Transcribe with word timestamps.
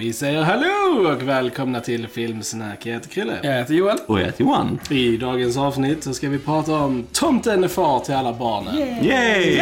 Vi 0.00 0.12
säger 0.12 0.42
hallå 0.42 1.10
och 1.12 1.22
välkomna 1.28 1.80
till 1.80 2.08
Filmsnack. 2.08 2.86
Jag 2.86 2.92
heter 2.94 3.08
Krille. 3.08 3.38
Jag 3.42 3.52
heter 3.58 3.74
Joel. 3.74 3.98
Och 4.06 4.20
jag 4.20 4.24
heter 4.26 4.44
Johan. 4.44 4.78
I 4.90 5.16
dagens 5.16 5.56
avsnitt 5.56 6.04
så 6.04 6.14
ska 6.14 6.28
vi 6.28 6.38
prata 6.38 6.72
om 6.74 7.06
Tomten 7.12 7.64
är 7.64 7.68
far 7.68 8.00
till 8.00 8.14
alla 8.14 8.32
barnen. 8.32 8.76
Yay! 9.04 9.60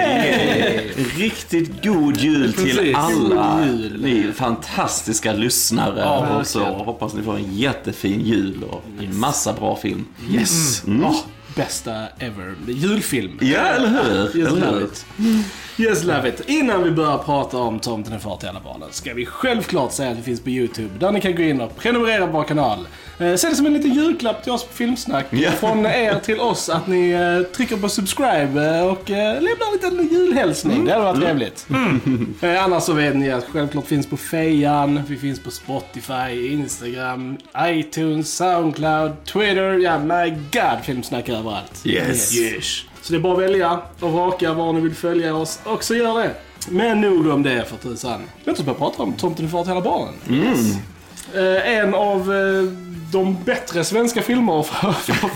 Riktigt 1.17 1.85
god 1.85 2.17
jul 2.17 2.53
till 2.53 2.77
Precis. 2.77 2.97
alla 2.97 3.67
jul. 3.67 4.01
ni 4.03 4.33
fantastiska 4.33 5.33
lyssnare. 5.33 6.01
Ja, 6.01 6.39
och 6.39 6.47
så 6.47 6.59
verkligen. 6.59 6.81
hoppas 6.85 7.15
ni 7.15 7.23
får 7.23 7.37
en 7.37 7.57
jättefin 7.57 8.21
jul 8.21 8.65
och 8.71 8.83
en 9.03 9.19
massa 9.21 9.53
bra 9.53 9.77
film. 9.77 10.05
Yes! 10.31 10.85
Mm. 10.87 11.05
Åh, 11.05 11.17
bästa 11.59 11.93
ever. 12.19 12.55
Julfilm. 12.69 13.39
Ja, 13.41 13.59
eller 13.61 13.89
hur? 13.89 14.23
Yes, 14.25 14.35
Eller 14.35 14.61
love 14.67 14.79
hur? 14.79 14.85
it. 14.85 15.07
Yes, 15.79 16.05
love 16.05 16.29
it. 16.29 16.43
Innan 16.47 16.83
vi 16.83 16.91
börjar 16.91 17.19
prata 17.19 17.57
om 17.59 17.79
Tomten 17.81 18.13
är 18.13 18.19
far 18.19 18.37
till 18.37 18.49
alla 18.49 18.61
barnen 18.61 18.89
ska 18.91 19.15
vi 19.15 19.27
självklart 19.27 19.93
säga 19.93 20.11
att 20.11 20.19
vi 20.19 20.23
finns 20.23 20.41
på 20.41 20.51
YouTube. 20.51 20.89
Där 20.99 21.13
ni 21.13 21.21
kan 21.21 21.35
gå 21.37 21.43
in 21.43 21.61
och 21.61 21.77
prenumerera 21.77 22.27
på 22.27 22.33
vår 22.33 22.45
kanal. 22.45 22.79
Eh, 23.19 23.35
Se 23.37 23.49
det 23.49 23.57
som 23.57 23.67
en 23.67 23.73
liten 23.73 23.95
julklapp 23.95 24.43
till 24.43 24.53
oss 24.53 24.65
på 24.65 24.73
Filmsnack. 24.75 25.27
Ja. 25.31 25.51
Från 25.51 25.87
er 25.87 26.19
till 26.25 26.41
oss 26.41 26.69
att 26.69 26.87
ni 26.87 27.11
eh, 27.11 27.53
trycker 27.57 27.77
på 27.77 27.89
subscribe 27.89 28.67
eh, 28.79 28.87
och 28.87 29.11
eh, 29.11 29.35
lämnar 29.35 29.67
en 29.91 29.97
liten 29.97 30.19
julhälsning. 30.19 30.85
Det 30.85 30.93
hade 30.93 31.05
varit 31.05 31.21
trevligt. 31.21 31.67
Eh, 32.43 32.65
annars 32.65 32.83
så 32.83 32.93
vet 32.93 33.17
ni 33.17 33.31
att 33.31 33.45
självklart 33.53 33.87
finns 33.87 34.07
på 34.07 34.17
Fejan, 34.17 35.01
vi 35.09 35.17
finns 35.17 35.41
på 35.41 35.51
Spotify, 35.51 36.49
Instagram, 36.53 37.37
iTunes, 37.59 38.37
Soundcloud, 38.37 39.25
Twitter. 39.25 39.73
Ja, 39.79 39.99
my 39.99 40.31
God, 40.31 40.85
Filmsnack 40.85 41.29
överallt. 41.29 41.81
Yes. 41.85 42.37
yes. 42.39 42.83
Så 43.03 43.13
det 43.13 43.19
är 43.19 43.21
bara 43.21 43.33
att 43.33 43.43
välja 43.51 43.81
och 44.01 44.13
vraka 44.13 44.53
var 44.53 44.73
ni 44.73 44.81
vill 44.81 44.95
följa 44.95 45.35
oss 45.35 45.61
och 45.65 45.85
så 45.85 45.95
gör 45.95 46.19
det. 46.23 46.31
Men 46.71 47.01
nog 47.01 47.27
om 47.27 47.43
det 47.43 47.65
för 47.69 47.77
tusan. 47.77 48.21
Låt 48.45 48.59
oss 48.59 48.65
börja 48.65 48.79
prata 48.79 49.03
om 49.03 49.13
Tomten 49.13 49.45
är 49.45 49.49
far 49.49 49.63
till 49.63 49.73
alla 49.73 49.81
barnen. 49.81 50.15
Eh, 51.35 51.77
en 51.79 51.95
av 51.95 52.21
eh, 52.35 52.63
de 53.13 53.37
bättre 53.45 53.85
svenska 53.85 54.23
filmer 54.23 54.63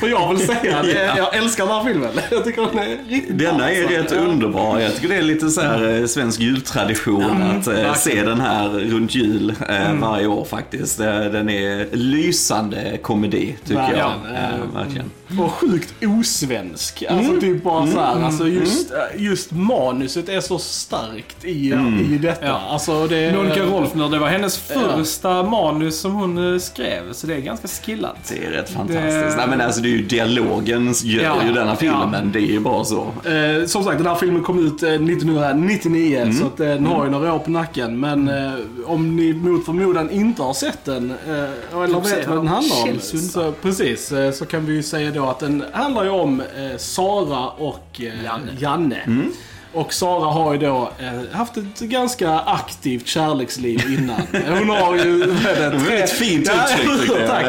får 0.01 0.09
jag 0.09 0.29
väl 0.29 0.39
säga. 0.39 0.83
Det 0.83 0.99
är, 0.99 1.17
jag 1.17 1.37
älskar 1.37 1.67
den 1.67 1.75
här 1.75 1.85
filmen. 1.85 2.11
Jag 2.31 2.45
tycker 2.45 2.63
den 2.67 2.79
är 2.79 2.99
riktigt 3.09 3.39
Denna 3.39 3.71
är 3.71 3.83
alltså. 3.83 3.99
rätt 3.99 4.13
underbar. 4.13 4.79
Jag 4.81 4.95
tycker 4.95 5.09
det 5.09 5.17
är 5.17 5.23
lite 5.23 5.51
så 5.51 5.61
här 5.61 6.01
eh, 6.01 6.07
svensk 6.07 6.41
jultradition 6.41 7.43
att 7.43 7.67
eh, 7.67 7.73
verkligen. 7.73 7.95
se 7.95 8.23
den 8.23 8.41
här 8.41 8.69
runt 8.69 9.15
jul 9.15 9.55
eh, 9.69 9.95
varje 10.01 10.27
år 10.27 10.45
faktiskt. 10.45 10.99
Den 10.99 11.49
är 11.51 11.87
lysande 11.97 12.99
komedi 13.03 13.57
tycker 13.67 13.81
jag. 13.83 13.89
Verkligen, 13.91 14.37
Eh, 14.37 14.55
eh, 14.55 14.75
verkligen. 14.75 15.11
Och 15.41 15.51
sjukt 15.53 15.95
osvensk. 16.07 17.05
Alltså 17.09 17.41
typ 17.41 17.63
bara 17.65 17.87
så 17.87 18.01
här, 18.01 18.23
alltså 18.25 18.49
just, 18.49 18.91
eh, 18.93 19.23
just 19.23 19.53
manuset 19.53 20.29
är 20.29 20.41
så 20.41 20.59
starkt 20.59 21.45
i, 21.45 21.75
i 22.15 22.19
detta. 22.23 22.47
Ja. 22.47 22.61
Alltså 22.71 23.07
det 23.07 23.37
Monica 23.37 23.63
Rolfner, 23.63 24.09
det 24.09 24.19
var 24.19 24.29
hennes 24.29 24.59
första 24.59 25.43
manus 25.43 26.01
som 26.01 26.13
hon 26.15 26.53
eh, 26.55 26.59
skrev, 26.59 27.13
så 27.13 27.27
det 27.27 27.35
är 27.35 27.41
ganska 27.41 27.69
skillat. 27.69 28.17
Det 28.29 28.45
är 28.47 28.51
rätt 28.51 28.71
fantastiskt. 28.71 29.07
Det- 29.07 29.37
Nej 29.37 29.47
men 29.49 29.61
alltså 29.61 29.81
det 29.81 29.89
är 29.89 29.91
ju 29.91 30.03
dialogen 30.03 30.95
gör 31.05 31.23
Ja, 31.23 31.37
ju 31.47 31.53
denna 31.53 31.77
filmen. 31.77 32.11
ja. 32.25 32.31
Det 32.33 32.39
är 32.39 32.53
ju 32.53 32.61
bara 32.61 32.85
så. 32.85 33.01
Eh, 33.25 33.67
som 33.67 33.85
sagt, 33.85 33.99
den 33.99 34.07
här 34.07 34.15
filmen 34.15 34.43
kom 34.43 34.67
ut 34.67 34.83
eh, 34.83 34.89
1999 34.89 36.19
Mm. 36.23 36.33
så 36.35 36.47
att, 36.47 36.61
eh, 36.61 36.67
den 36.67 36.87
har 36.87 37.05
ju 37.05 37.11
några 37.11 37.35
år 37.35 37.39
på 37.39 37.51
nacken. 37.51 38.01
Men 38.01 38.29
eh, 38.29 38.53
om 38.87 39.17
ni 39.17 39.33
mot 39.35 39.65
förmodan 39.67 40.11
inte 40.11 40.43
har 40.43 40.55
sett 40.55 40.85
den 40.85 41.11
eh, 41.11 41.83
eller 41.83 42.01
Typ 42.01 42.13
vet 42.13 42.29
vad 42.29 42.39
den 42.39 42.47
handlar 42.49 42.83
om. 42.83 42.99
Så, 43.01 43.53
precis, 43.53 44.13
eh, 44.13 44.33
så 44.33 44.47
kan 44.47 44.67
vi 44.67 44.73
ju 44.75 44.83
säga 44.83 45.11
då 45.11 45.22
att 45.31 45.39
den 45.39 45.65
handlar 45.73 46.05
ju 46.05 46.11
om 46.11 46.41
eh, 46.41 46.77
Sara 46.79 47.49
och 47.49 48.01
eh, 48.01 48.25
Janne. 48.25 48.53
Janne. 48.59 48.97
Mm. 48.97 49.33
Och 49.75 49.93
Sara 49.95 50.31
har 50.31 50.53
ju 50.53 50.59
då 50.59 50.91
eh, 50.99 51.37
haft 51.37 51.57
ett 51.57 51.81
ganska 51.81 52.39
aktivt 52.39 53.07
kärleksliv 53.07 53.81
innan. 53.99 54.21
Hon 54.59 54.71
har 54.71 54.97
ju... 54.97 55.23
Är 55.23 55.71
det, 55.71 55.77
Väldigt 55.77 56.11
fint 56.11 56.51
uttryck. 56.51 57.27
Tack. 57.27 57.47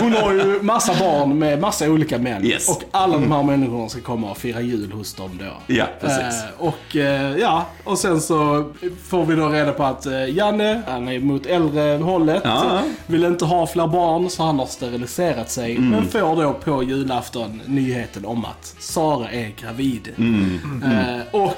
Hon 0.00 0.12
har 0.12 0.32
ju 0.32 0.62
massa 0.62 0.94
barn 0.94 1.38
med 1.38 1.60
massa 1.60 1.90
olika 1.90 2.18
män. 2.18 2.44
Yes. 2.44 2.68
Och 2.68 2.82
alla 2.90 3.18
de 3.18 3.32
här 3.32 3.42
människorna 3.42 3.88
ska 3.88 4.00
komma 4.00 4.30
och 4.30 4.38
fira 4.38 4.60
jul 4.60 4.92
hos 4.92 5.14
dem 5.14 5.40
då. 5.40 5.74
Ja, 5.74 5.84
precis. 6.00 6.42
Eh, 6.44 6.66
och 6.66 6.96
eh, 6.96 7.36
ja, 7.36 7.66
och 7.84 7.98
sen 7.98 8.20
så 8.20 8.72
får 9.08 9.24
vi 9.24 9.34
då 9.34 9.48
reda 9.48 9.72
på 9.72 9.84
att 9.84 10.06
eh, 10.06 10.30
Janne, 10.30 10.82
han 10.88 11.08
är 11.08 11.20
mot 11.20 11.46
äldre 11.46 11.98
hållet. 12.02 12.42
Ja. 12.44 12.80
Vill 13.06 13.24
inte 13.24 13.44
ha 13.44 13.66
fler 13.66 13.86
barn 13.86 14.30
så 14.30 14.42
han 14.42 14.58
har 14.58 14.66
steriliserat 14.66 15.50
sig. 15.50 15.76
Mm. 15.76 15.90
Men 15.90 16.08
får 16.08 16.42
då 16.42 16.52
på 16.52 16.82
julafton 16.82 17.62
nyheten 17.66 18.24
om 18.24 18.44
att 18.44 18.74
Sara 18.78 19.30
är 19.30 19.52
gravid. 19.60 20.08
Mm. 20.18 20.82
Eh, 20.84 21.20
och 21.30 21.56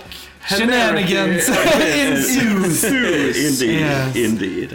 Shenanigans 0.51 1.49
ensues. 1.95 2.85
Indeed, 3.63 3.81
Yes. 3.81 4.17
indeed. 4.17 4.75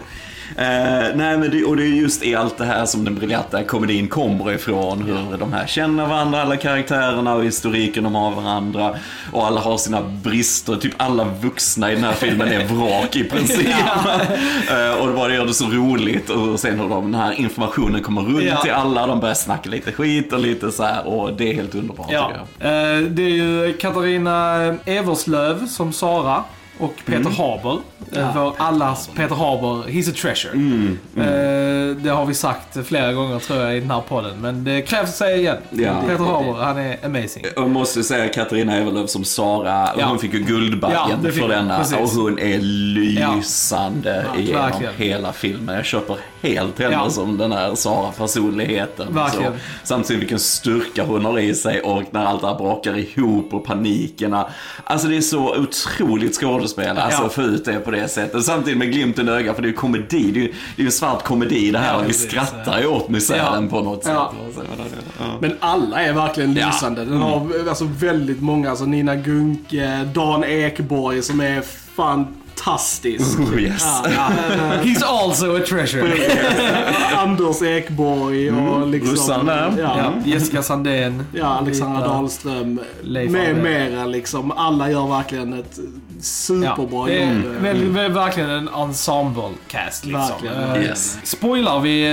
Eh, 0.58 1.16
nej, 1.16 1.38
men 1.38 1.52
det, 1.52 1.64
och 1.64 1.78
det 1.78 1.84
är 1.84 1.88
just 1.88 2.24
i 2.24 2.36
allt 2.36 2.58
det 2.58 2.66
här 2.66 2.86
som 2.86 3.06
den 3.06 3.16
briljanta 3.16 3.64
komedin 3.64 4.08
kommer 4.08 4.52
ifrån. 4.54 5.02
Hur 5.04 5.38
de 5.38 5.54
här 5.54 5.68
känner 5.68 6.06
varandra, 6.08 6.42
alla 6.42 6.58
karaktärerna 6.58 7.34
och 7.36 7.44
historiken 7.44 8.04
de 8.04 8.16
har 8.16 8.32
varandra. 8.32 8.96
Och 9.32 9.48
alla 9.48 9.62
har 9.62 9.78
sina 9.78 10.02
brister. 10.02 10.76
Typ 10.76 10.94
alla 10.98 11.24
vuxna 11.24 11.92
i 11.92 11.96
den 11.96 12.04
här 12.04 12.14
filmen 12.14 12.48
är 12.48 12.66
vrak 12.66 13.16
i 13.16 13.24
princip. 13.24 13.68
Eh, 14.72 15.02
och 15.02 15.08
det 15.08 15.14
bara 15.14 15.34
gör 15.34 15.46
det 15.46 15.54
så 15.54 15.66
roligt. 15.66 16.30
Och 16.30 16.60
sen 16.60 16.80
hur 16.80 16.90
de, 16.90 17.12
den 17.12 17.22
här 17.22 17.32
informationen 17.40 18.02
kommer 18.04 18.22
runt 18.22 18.44
Ja. 18.44 18.62
till 18.62 18.72
alla. 18.72 19.08
De 19.08 19.20
börjar 19.20 19.36
snacka 19.36 19.70
lite 19.70 19.92
skit 19.92 20.34
och 20.34 20.40
lite 20.40 20.72
så 20.72 20.84
här. 20.84 21.08
Och 21.08 21.34
det 21.34 21.50
är 21.50 21.54
helt 21.54 21.76
underbart 21.76 22.08
Ja. 22.12 22.28
tycker 22.28 22.70
jag. 22.70 22.96
Eh, 22.98 23.02
Det 23.04 23.24
är 23.24 23.30
ju 23.30 23.74
Katarina 23.74 24.56
Everslöv 24.86 25.68
som 25.68 25.94
Sara 25.94 26.44
och 26.80 26.94
Peter 27.06 27.30
Haber. 27.30 27.78
Eh, 28.16 28.36
Vår 28.36 28.54
allas 28.58 29.10
Peter 29.16 29.36
Haber, 29.36 29.84
he's 29.90 30.10
a 30.10 30.14
treasure. 30.22 30.54
Eh, 31.18 31.96
Det 31.96 32.10
har 32.10 32.26
vi 32.26 32.34
sagt 32.34 32.78
flera 32.88 33.14
gånger 33.14 33.40
tror 33.40 33.60
jag 33.60 33.78
i 33.78 33.80
den 33.80 33.92
här 33.92 34.02
podden, 34.02 34.42
men 34.42 34.64
det 34.64 34.82
krävs 34.82 35.10
att 35.10 35.16
säga 35.16 35.36
igen. 35.38 35.58
Ja. 35.70 36.02
Peter 36.08 36.24
Haber, 36.24 36.54
han 36.54 36.78
är 36.78 37.06
amazing. 37.06 37.46
Jag 37.56 37.70
måste 37.70 38.04
säga 38.04 38.28
Katarina 38.34 38.76
Ewerlöf 38.78 39.10
som 39.10 39.24
Sara, 39.24 39.90
Ja. 39.98 40.06
hon 40.06 40.20
fick 40.20 40.34
ju 40.34 40.40
Guldbaggen 40.40 41.20
Ja, 41.24 41.32
för 41.32 41.48
denna. 41.48 41.78
Precis. 41.78 41.98
Och 41.98 42.10
hon 42.24 42.40
är 42.40 42.60
lysande 42.60 44.26
Ja, 44.36 44.40
genom 44.42 44.62
verkligen. 44.62 44.94
hela 44.98 45.34
filmen. 45.34 45.76
Jag 45.76 45.86
köper 45.86 46.16
helt 46.42 46.80
henne 46.80 46.92
Ja. 46.94 47.10
som 47.10 47.38
den 47.38 47.52
här 47.52 47.76
Sara-personligheten. 47.76 49.20
Samtidigt 49.84 50.22
vilken 50.22 50.40
styrka 50.40 51.04
hon 51.06 51.26
har 51.26 51.40
i 51.40 51.56
sig 51.56 51.82
och 51.82 52.04
när 52.12 52.26
allt 52.26 52.42
det 52.42 52.48
här 52.48 52.56
brakar 52.56 52.98
ihop 52.98 53.54
och 53.54 53.66
panikerna. 53.66 54.48
Alltså 54.84 55.08
det 55.08 55.18
är 55.18 55.22
så 55.22 55.56
otroligt 55.56 56.36
skådespel, 56.36 56.64
alltså 56.82 57.24
Ja. 57.24 57.30
få 57.30 57.42
ut 57.42 57.66
det 57.66 57.74
på 57.80 57.92
det 57.92 58.08
sättet. 58.08 58.44
Samtidigt 58.46 58.78
med 58.80 58.92
glimten 58.92 59.28
i 59.28 59.32
ögat, 59.32 59.56
för 59.56 59.62
det 59.62 59.68
är 59.68 59.70
ju 59.70 59.76
komedi. 59.76 60.32
Det 60.34 60.40
är 60.40 60.44
ju 60.44 60.48
det 60.48 60.82
är 60.82 60.82
ju 60.82 60.86
en 60.86 60.92
svart 60.92 61.24
komedi 61.24 61.72
det 61.72 61.80
här. 61.80 61.88
Ja, 61.94 61.96
och 61.98 62.04
vi 62.04 62.08
precis. 62.08 62.30
skrattar 62.32 62.80
ju 62.80 62.88
åt 62.88 63.10
misären 63.10 63.64
Ja. 63.64 63.70
på 63.70 63.82
något 63.82 64.04
Ja. 64.06 64.34
sätt. 64.56 64.64
Ja. 65.20 65.26
Men 65.42 65.58
alla 65.60 66.02
är 66.02 66.14
verkligen 66.14 66.54
Ja. 66.56 66.66
lysande. 66.68 67.06
Den 67.06 67.22
har 67.22 67.48
alltså 67.70 67.86
väldigt 68.00 68.42
många, 68.42 68.70
alltså 68.70 68.86
Nina 68.86 69.16
Gunke, 69.16 70.10
Dan 70.14 70.44
Ekborg 70.44 71.22
som 71.22 71.40
är 71.42 71.62
fantastisk. 71.96 73.40
Oh, 73.40 73.62
yes. 73.62 73.84
Ja, 74.16 74.30
eh, 74.54 74.82
He's 74.84 75.04
also 75.06 75.58
a 75.58 75.60
treasure. 75.70 76.14
Anders 77.18 77.62
Ekborg 77.62 78.52
och 78.52 78.88
liksom... 78.88 79.12
Russan 79.12 79.46
där. 79.46 79.74
Ja, 79.80 79.98
Ja, 79.98 80.14
Jessica 80.26 80.64
Sandén. 80.64 81.24
ja, 81.34 81.46
Alexandra. 81.46 82.08
Dahlström. 82.08 82.80
Leif 83.02 83.32
Med 83.32 83.56
mera 83.64 84.06
liksom. 84.06 84.52
Alla 84.52 84.92
gör 84.92 85.08
verkligen 85.08 85.54
ett 85.54 85.80
superbra 86.24 87.06
det 87.06 87.18
är 87.24 87.34
jobb. 87.34 87.44
väl, 87.62 87.90
väl, 87.90 88.12
verkligen 88.12 88.50
en 88.50 88.70
ensemble-cast 88.70 90.06
liksom. 90.06 90.48
Eh, 90.76 90.84
Yes. 90.84 91.18
Spoilar 91.24 91.80
vi 91.80 92.04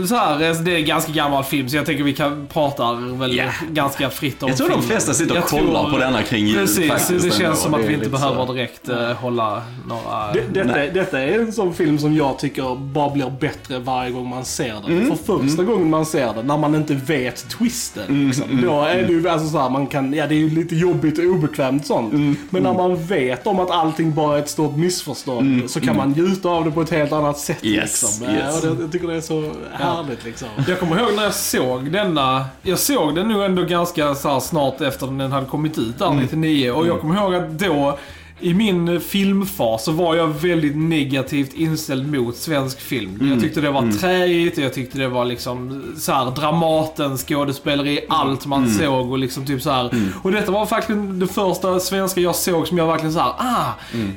eh, 0.00 0.06
så 0.06 0.14
här, 0.16 0.42
eh, 0.50 0.54
det 0.56 0.72
är 0.72 0.76
en 0.78 0.84
ganska 0.84 1.12
gammal 1.12 1.44
film 1.44 1.68
så 1.68 1.76
jag 1.76 1.86
tänker 1.86 2.04
vi 2.04 2.12
kan 2.12 2.46
prata 2.52 2.92
väl 2.92 3.36
Ja. 3.36 3.44
ganska 3.70 4.10
fritt 4.10 4.42
om 4.42 4.48
Jag 4.48 4.56
tror 4.58 4.68
de 4.68 4.72
filmen. 4.72 4.88
flesta 4.88 5.14
sitter 5.14 5.30
och 5.32 5.36
Jag 5.36 5.44
kollar 5.44 5.82
tror- 5.82 5.92
på 5.92 5.98
denna 5.98 6.22
kring 6.22 6.46
jul 6.46 6.56
Precis, 6.58 6.88
faktiskt 6.90 7.08
det 7.10 7.14
ändå. 7.28 7.30
känns 7.36 7.60
som 7.62 7.74
att 7.74 7.80
vi 7.80 7.94
inte 7.94 8.08
behöver 8.08 8.46
så. 8.46 8.52
direkt 8.52 8.88
eh, 8.88 9.12
hålla 9.12 9.62
några... 9.88 10.32
Det, 10.32 10.42
detta, 10.64 10.78
detta 10.94 11.20
är 11.20 11.38
en 11.40 11.52
sån 11.52 11.74
film 11.74 11.98
som 11.98 12.16
jag 12.16 12.38
tycker 12.38 12.76
bara 12.76 13.10
blir 13.10 13.30
bättre 13.40 13.78
varje 13.78 14.10
gång 14.10 14.28
man 14.28 14.44
ser 14.44 14.74
den. 14.86 14.98
Mm. 14.98 15.16
För 15.16 15.38
första 15.38 15.62
gången 15.62 15.90
man 15.90 16.06
ser 16.06 16.34
den, 16.34 16.46
när 16.46 16.56
man 16.58 16.74
inte 16.74 16.94
vet 16.94 17.48
twisten. 17.48 18.26
Liksom, 18.26 18.44
Då 18.62 18.82
är 18.82 19.02
det 19.02 19.12
ju 19.12 19.28
alltså 19.28 19.48
så 19.48 19.58
här, 19.58 19.70
man 19.70 19.86
kan, 19.86 20.12
ja 20.14 20.26
det 20.26 20.34
är 20.34 20.38
ju 20.38 20.50
lite 20.50 20.76
jobbigt 20.76 21.18
och 21.18 21.24
obekvämt 21.24 21.86
sånt. 21.86 22.12
Mm. 22.12 22.36
Men 22.50 22.62
när 22.62 22.72
man 22.74 23.04
vet 23.06 23.46
om 23.46 23.55
att 23.60 23.70
allting 23.70 24.14
bara 24.14 24.38
är 24.38 24.42
ett 24.42 24.48
stort 24.48 24.76
missförstånd 24.76 25.70
så 25.70 25.80
kan 25.80 25.96
man 25.96 26.10
njuta 26.10 26.48
av 26.48 26.64
det 26.64 26.70
på 26.70 26.82
ett 26.82 26.90
helt 26.90 27.12
annat 27.12 27.38
sätt. 27.38 27.62
Mm. 27.62 27.74
Yes, 27.74 28.02
liksom. 28.02 28.34
yes. 28.34 28.64
Och 28.64 28.76
det, 28.76 28.82
jag 28.82 28.92
tycker 28.92 29.08
det 29.08 29.14
är 29.14 29.20
så 29.20 29.52
härligt 29.72 30.24
liksom. 30.24 30.48
Jag 30.68 30.80
kommer 30.80 31.00
ihåg 31.00 31.14
när 31.16 31.22
jag 31.22 31.34
såg 31.34 31.92
denna, 31.92 32.44
jag 32.62 32.78
såg 32.78 33.14
den 33.14 33.28
nog 33.28 33.42
ändå 33.44 33.62
ganska 33.62 34.14
så 34.14 34.28
här 34.28 34.40
snart 34.40 34.80
efter 34.80 35.06
den 35.06 35.32
hade 35.32 35.46
kommit 35.46 35.78
ut 35.78 35.98
där, 35.98 36.10
99. 36.10 36.70
Och 36.70 36.86
jag 36.86 37.00
kommer 37.00 37.16
ihåg 37.16 37.34
att 37.34 37.50
då 37.50 37.98
i 38.40 38.54
min 38.54 38.88
eh, 38.88 39.00
filmfas 39.00 39.84
så 39.84 39.92
var 39.92 40.14
jag 40.14 40.26
väldigt 40.26 40.76
negativt 40.76 41.54
inställd 41.54 42.12
mot 42.12 42.36
svensk 42.36 42.80
film. 42.80 43.28
Jag 43.30 43.40
tyckte 43.40 43.60
det 43.60 43.70
var 43.70 43.92
träigt, 44.00 44.58
jag 44.58 44.74
tyckte 44.74 44.98
det 44.98 45.08
var 45.08 45.24
liksom 45.24 45.82
så 45.98 46.12
här 46.12 46.30
Dramaten, 46.30 47.16
skådespeleri, 47.16 48.00
allt 48.08 48.46
man 48.46 48.70
såg 48.70 49.10
och 49.10 49.18
liksom 49.18 49.46
typ 49.46 49.62
så 49.62 49.70
här. 49.70 49.90
Och 50.22 50.32
detta 50.32 50.52
var 50.52 50.66
faktiskt 50.66 50.98
det 51.20 51.26
första 51.26 51.80
svenska 51.80 52.20
jag 52.20 52.36
såg 52.36 52.68
som 52.68 52.78
jag 52.78 52.86
verkligen 52.86 53.12
så 53.12 53.20
här, 53.20 53.32
ah, 53.38 53.72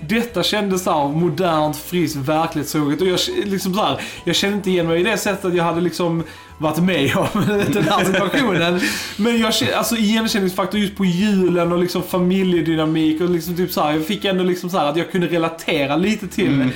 detta 0.07 0.43
kändes 0.43 0.83
så 0.83 0.91
här 0.91 1.07
modernt, 1.07 1.77
friskt, 1.77 2.15
verklighetstroget. 2.15 3.01
Och 3.01 3.07
jag 3.07 3.19
liksom 3.45 3.73
så 3.73 3.83
här, 3.83 4.01
jag 4.23 4.35
kände 4.35 4.57
inte 4.57 4.69
igen 4.69 4.87
mig 4.87 4.99
i 4.99 5.03
det 5.03 5.17
sättet 5.17 5.45
att 5.45 5.55
jag 5.55 5.63
hade 5.63 5.81
liksom 5.81 6.23
varit 6.59 6.83
med 6.83 7.17
om 7.17 7.27
den 7.73 7.83
här 7.83 8.05
situationen. 8.05 8.81
Men 9.17 9.39
jag 9.39 9.53
känner, 9.53 9.73
alltså 9.73 9.95
igenkänningsfaktor 9.95 10.79
just 10.79 10.95
på 10.95 11.05
julen 11.05 11.71
och 11.71 11.79
liksom 11.79 12.03
familjedynamik 12.03 13.21
och 13.21 13.29
liksom 13.29 13.55
typ 13.55 13.71
så 13.71 13.81
här, 13.81 13.99
fick 14.09 14.25
ändå 14.25 14.43
liksom 14.43 14.69
så 14.69 14.77
här 14.77 14.85
att 14.85 14.97
jag 14.97 15.11
kunde 15.11 15.27
relatera 15.27 15.95
lite 15.95 16.27
till, 16.27 16.69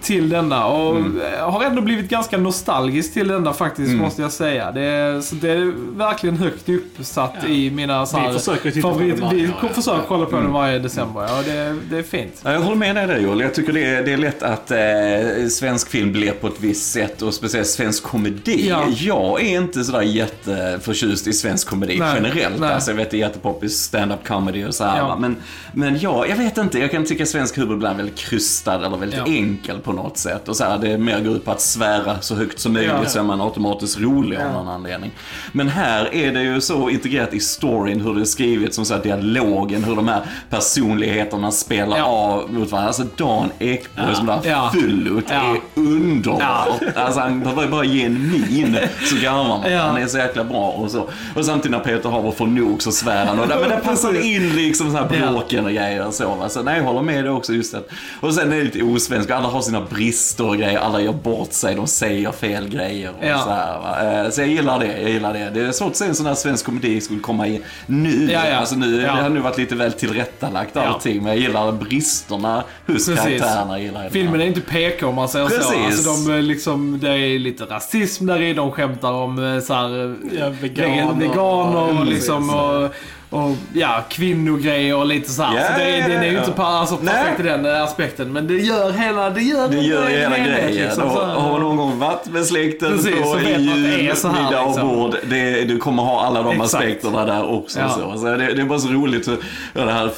till 0.00 0.28
denna. 0.28 0.66
Och 0.66 0.96
har 1.40 1.64
ändå 1.64 1.82
blivit 1.82 2.08
ganska 2.10 2.38
nostalgisk 2.38 3.12
till 3.12 3.28
denna 3.28 3.52
faktiskt, 3.52 3.92
måste 3.92 4.22
jag 4.22 4.32
säga. 4.32 4.72
Det 4.72 4.80
är, 4.82 5.20
så 5.20 5.34
det 5.34 5.50
är 5.50 5.96
verkligen 5.96 6.36
högt 6.36 6.68
uppsatt 6.68 7.34
i 7.48 7.70
mina 7.70 8.06
så 8.06 8.16
här, 8.16 8.32
Vi 8.32 8.38
försöker 8.38 8.70
titta 8.70 8.88
på 8.88 8.94
favorit... 8.94 9.16
den 9.16 9.24
varje 9.24 9.46
Vi 9.46 9.52
ja. 9.62 9.68
försöker 9.68 10.02
kolla 10.08 10.26
på 10.26 10.36
den 10.36 10.52
varje 10.52 10.78
december. 10.78 11.22
Ja, 11.22 11.42
det, 11.46 11.76
det 11.90 11.98
är 11.98 12.02
fint. 12.02 12.40
Ja, 12.42 12.52
Jag 12.52 12.60
håller 12.60 12.76
med 12.76 12.96
dig 12.96 13.06
där 13.06 13.18
Joel. 13.18 13.40
Jag 13.40 13.54
tycker 13.54 13.72
det 13.72 13.84
är, 13.84 14.02
det 14.04 14.12
är 14.12 14.16
lätt 14.16 14.42
att 14.42 14.70
eh, 14.70 15.48
svensk 15.50 15.90
film 15.90 16.12
blir 16.12 16.32
på 16.32 16.46
ett 16.46 16.60
visst 16.60 16.92
sätt 16.92 17.22
och 17.22 17.34
speciellt 17.34 17.68
svensk 17.68 18.02
komedi. 18.02 18.68
Ja. 18.68 18.84
Jag 18.98 19.42
är 19.42 19.56
inte 19.60 19.84
sådär 19.84 20.02
jätteförtjust 20.02 21.26
i 21.26 21.32
svensk 21.32 21.68
komedi 21.68 21.96
Nej, 21.98 22.12
generellt. 22.14 22.60
nej. 22.60 22.72
Alltså, 22.72 22.90
jag 22.90 22.96
vet 22.96 23.10
det 23.10 23.16
är 23.16 23.18
jättepoppis 23.18 23.78
stand-up 23.82 24.26
comedy 24.26 24.64
och 24.64 24.74
så 24.74 24.84
här, 24.84 24.98
Ja. 24.98 25.16
Men, 25.20 25.36
men 25.72 25.98
ja, 26.00 26.26
jag 26.26 26.36
vet 26.36 26.58
inte. 26.58 26.73
Jag 26.74 26.90
kan 26.90 27.04
tycka 27.04 27.26
svensk 27.26 27.56
humor 27.56 27.74
ibland 27.74 27.92
är 27.94 27.96
väldigt 28.04 28.18
krystad 28.18 28.74
eller 28.86 28.96
väldigt 28.96 29.18
Ja. 29.26 29.32
enkel 29.34 29.78
på 29.78 29.92
något 29.92 30.18
sätt. 30.18 30.48
Och 30.48 30.56
så 30.56 30.64
här, 30.64 30.78
det 30.78 30.98
mer 30.98 31.20
går 31.20 31.36
ut 31.36 31.44
på 31.44 31.50
att 31.50 31.60
svära 31.60 32.20
så 32.20 32.34
högt 32.34 32.60
som 32.60 32.72
möjligt 32.72 32.92
Ja. 33.02 33.08
så 33.08 33.18
är 33.18 33.22
man 33.22 33.40
automatiskt 33.40 34.00
rolig 34.00 34.38
av 34.38 34.52
någon 34.52 34.68
anledning. 34.68 35.10
Men 35.52 35.68
här 35.68 36.14
är 36.14 36.32
det 36.32 36.42
ju 36.42 36.60
så 36.60 36.90
integrerat 36.90 37.34
i 37.34 37.40
storyn 37.40 38.00
hur 38.00 38.14
det 38.14 38.20
är 38.20 38.24
skrivet, 38.24 38.74
som 38.74 38.84
så 38.84 38.94
här, 38.94 39.02
dialogen, 39.02 39.84
hur 39.84 39.96
de 39.96 40.08
här 40.08 40.20
personligheterna 40.50 41.50
spelar 41.50 41.96
Ja. 41.98 42.04
av 42.04 42.52
mot 42.52 42.70
varandra. 42.70 42.88
Alltså 42.88 43.02
Dan 43.16 43.48
Ekborg 43.58 44.14
som 44.14 44.26
där 44.26 44.40
Ja. 44.44 44.70
fyllot 44.74 45.24
Ja. 45.28 45.34
är 45.34 45.80
underbart. 45.80 46.82
Alltså 46.96 47.20
han 47.20 47.40
behöver 47.40 47.66
bara 47.66 47.84
ge 47.84 48.04
en 48.04 48.30
min 48.32 48.76
så 49.04 49.16
garvar 49.22 49.48
man. 49.48 49.72
Ja. 49.72 49.78
Han 49.82 50.02
är 50.02 50.06
så 50.06 50.18
jäkla 50.18 50.44
bra 50.44 50.68
och 50.70 50.90
så. 50.90 51.08
Och 51.36 51.44
samtidigt 51.44 51.70
när 51.70 51.84
Peter 51.84 52.08
Haber 52.08 52.30
får 52.30 52.46
nog 52.46 52.82
så 52.82 52.92
svär 52.92 53.26
han. 53.26 53.38
Och 53.38 53.48
där, 53.48 53.60
men 53.60 53.70
det 53.70 53.76
passar 53.76 54.20
in 54.24 54.56
liksom 54.56 54.90
så 54.90 54.96
här 54.96 55.08
Ja. 55.20 55.30
bråken 55.32 55.64
och 55.64 55.70
grejer 55.72 56.06
och 56.06 56.14
så. 56.14 56.34
Va? 56.34 56.48
Så 56.48 56.62
nej, 56.64 56.76
jag 56.76 56.84
håller 56.84 57.02
med 57.02 57.24
dig 57.24 57.32
också 57.32 57.52
just 57.52 57.72
det. 57.72 57.82
Och 58.20 58.34
sen 58.34 58.52
är 58.52 58.56
det 58.56 58.64
lite 58.64 58.82
osvenskt. 58.82 59.30
Alla 59.30 59.48
har 59.48 59.60
sina 59.60 59.80
brister 59.80 60.46
och 60.48 60.56
grejer. 60.56 60.78
Alla 60.78 61.00
gör 61.00 61.12
bort 61.12 61.52
sig. 61.52 61.74
De 61.74 61.86
säger 61.86 62.32
fel 62.32 62.68
grejer 62.68 63.10
och 63.20 63.26
Ja. 63.26 63.38
så 63.38 63.50
här. 63.50 63.78
Va? 63.78 64.24
Eh, 64.24 64.30
Så 64.30 64.40
jag 64.40 64.48
gillar 64.48 64.78
det. 64.78 65.00
Jag 65.00 65.10
gillar 65.10 65.32
det. 65.32 65.50
Det 65.54 65.60
är 65.60 65.72
svårt 65.72 65.90
att 65.90 65.96
se 65.96 66.04
en 66.04 66.14
sån 66.14 66.26
här 66.26 66.34
svensk 66.34 66.66
komedi 66.66 67.00
skulle 67.00 67.20
komma 67.20 67.48
i 67.48 67.62
nu. 67.86 68.28
Ja, 68.32 68.48
ja. 68.48 68.56
Alltså 68.56 68.74
nu, 68.76 69.00
Ja. 69.02 69.14
det 69.16 69.22
har 69.22 69.28
nu 69.30 69.40
varit 69.40 69.58
lite 69.58 69.74
väl 69.74 69.92
tillrättalagt 69.92 70.70
Ja. 70.74 70.82
allting. 70.82 71.16
Men 71.22 71.26
jag 71.32 71.36
gillar 71.38 71.72
bristerna 71.72 72.54
hos 72.86 73.06
Precis. 73.06 73.16
karaktärerna. 73.16 73.80
Gillar 73.80 74.08
Filmen 74.08 74.40
är 74.40 74.46
inte 74.46 74.60
PK 74.60 75.06
om 75.06 75.14
man 75.14 75.28
säger 75.28 75.46
Precis. 75.48 75.64
så. 75.66 75.84
Alltså 76.12 76.28
de, 76.30 76.34
eh, 76.36 76.42
liksom, 76.42 76.98
det 77.00 77.08
är 77.10 77.38
lite 77.38 77.64
rasism 77.64 78.26
där 78.26 78.42
i. 78.42 78.52
De 78.54 78.72
skämtar 78.72 79.12
om 79.12 79.54
eh, 79.54 79.60
så 79.60 79.74
här, 79.74 80.16
Ja, 80.38 80.48
veganer. 80.60 80.88
vegan- 80.90 81.18
veganer 81.18 82.00
och, 82.00 82.06
liksom, 82.06 82.50
och, 82.50 82.94
och 83.34 83.56
ja, 83.72 84.04
kvinnogrejer 84.08 84.96
och 84.96 85.06
lite 85.06 85.30
så 85.30 85.42
här. 85.42 85.56
Ja, 85.56 85.66
så 85.66 85.78
det, 85.78 85.98
ja, 85.98 86.08
den 86.08 86.22
är 86.22 86.30
ju 86.30 86.38
inte 86.38 86.62
alltså, 86.62 86.96
perfekt 86.96 87.40
i 87.40 87.42
den 87.42 87.66
eh, 87.66 87.82
aspekten. 87.82 88.32
Men 88.32 88.46
det 88.46 88.54
gör 88.54 88.92
hela, 88.92 89.30
det 89.30 89.42
gör, 89.42 89.68
Det 89.68 89.76
gör 89.76 90.02
en 90.02 90.10
hela 90.10 90.38
grejen. 90.38 90.84
liksom, 90.84 91.08
har 91.08 91.50
man 91.50 91.60
någon 91.60 91.76
gång 91.76 91.98
varit 91.98 92.26
med 92.26 92.46
släkten 92.46 92.92
Precis, 92.92 93.22
på 93.22 93.28
man 93.28 93.38
här, 93.38 93.58
middag 93.58 94.60
och 94.60 94.68
liksom. 94.68 94.88
bord. 94.88 95.16
Det, 95.30 95.64
du 95.64 95.78
kommer 95.78 96.02
ha 96.02 96.26
alla 96.26 96.42
de 96.42 96.52
Exakt. 96.52 96.74
aspekterna 96.74 97.26
där 97.26 97.50
också. 97.50 97.78
Ja. 97.80 97.88
Så. 97.88 98.18
Så 98.18 98.24
det, 98.24 98.36
det 98.36 98.62
är 98.62 98.64
bara 98.64 98.78
så 98.78 98.88
roligt 98.88 99.28
hur 99.28 99.38
det 99.72 99.92
här 99.92 100.10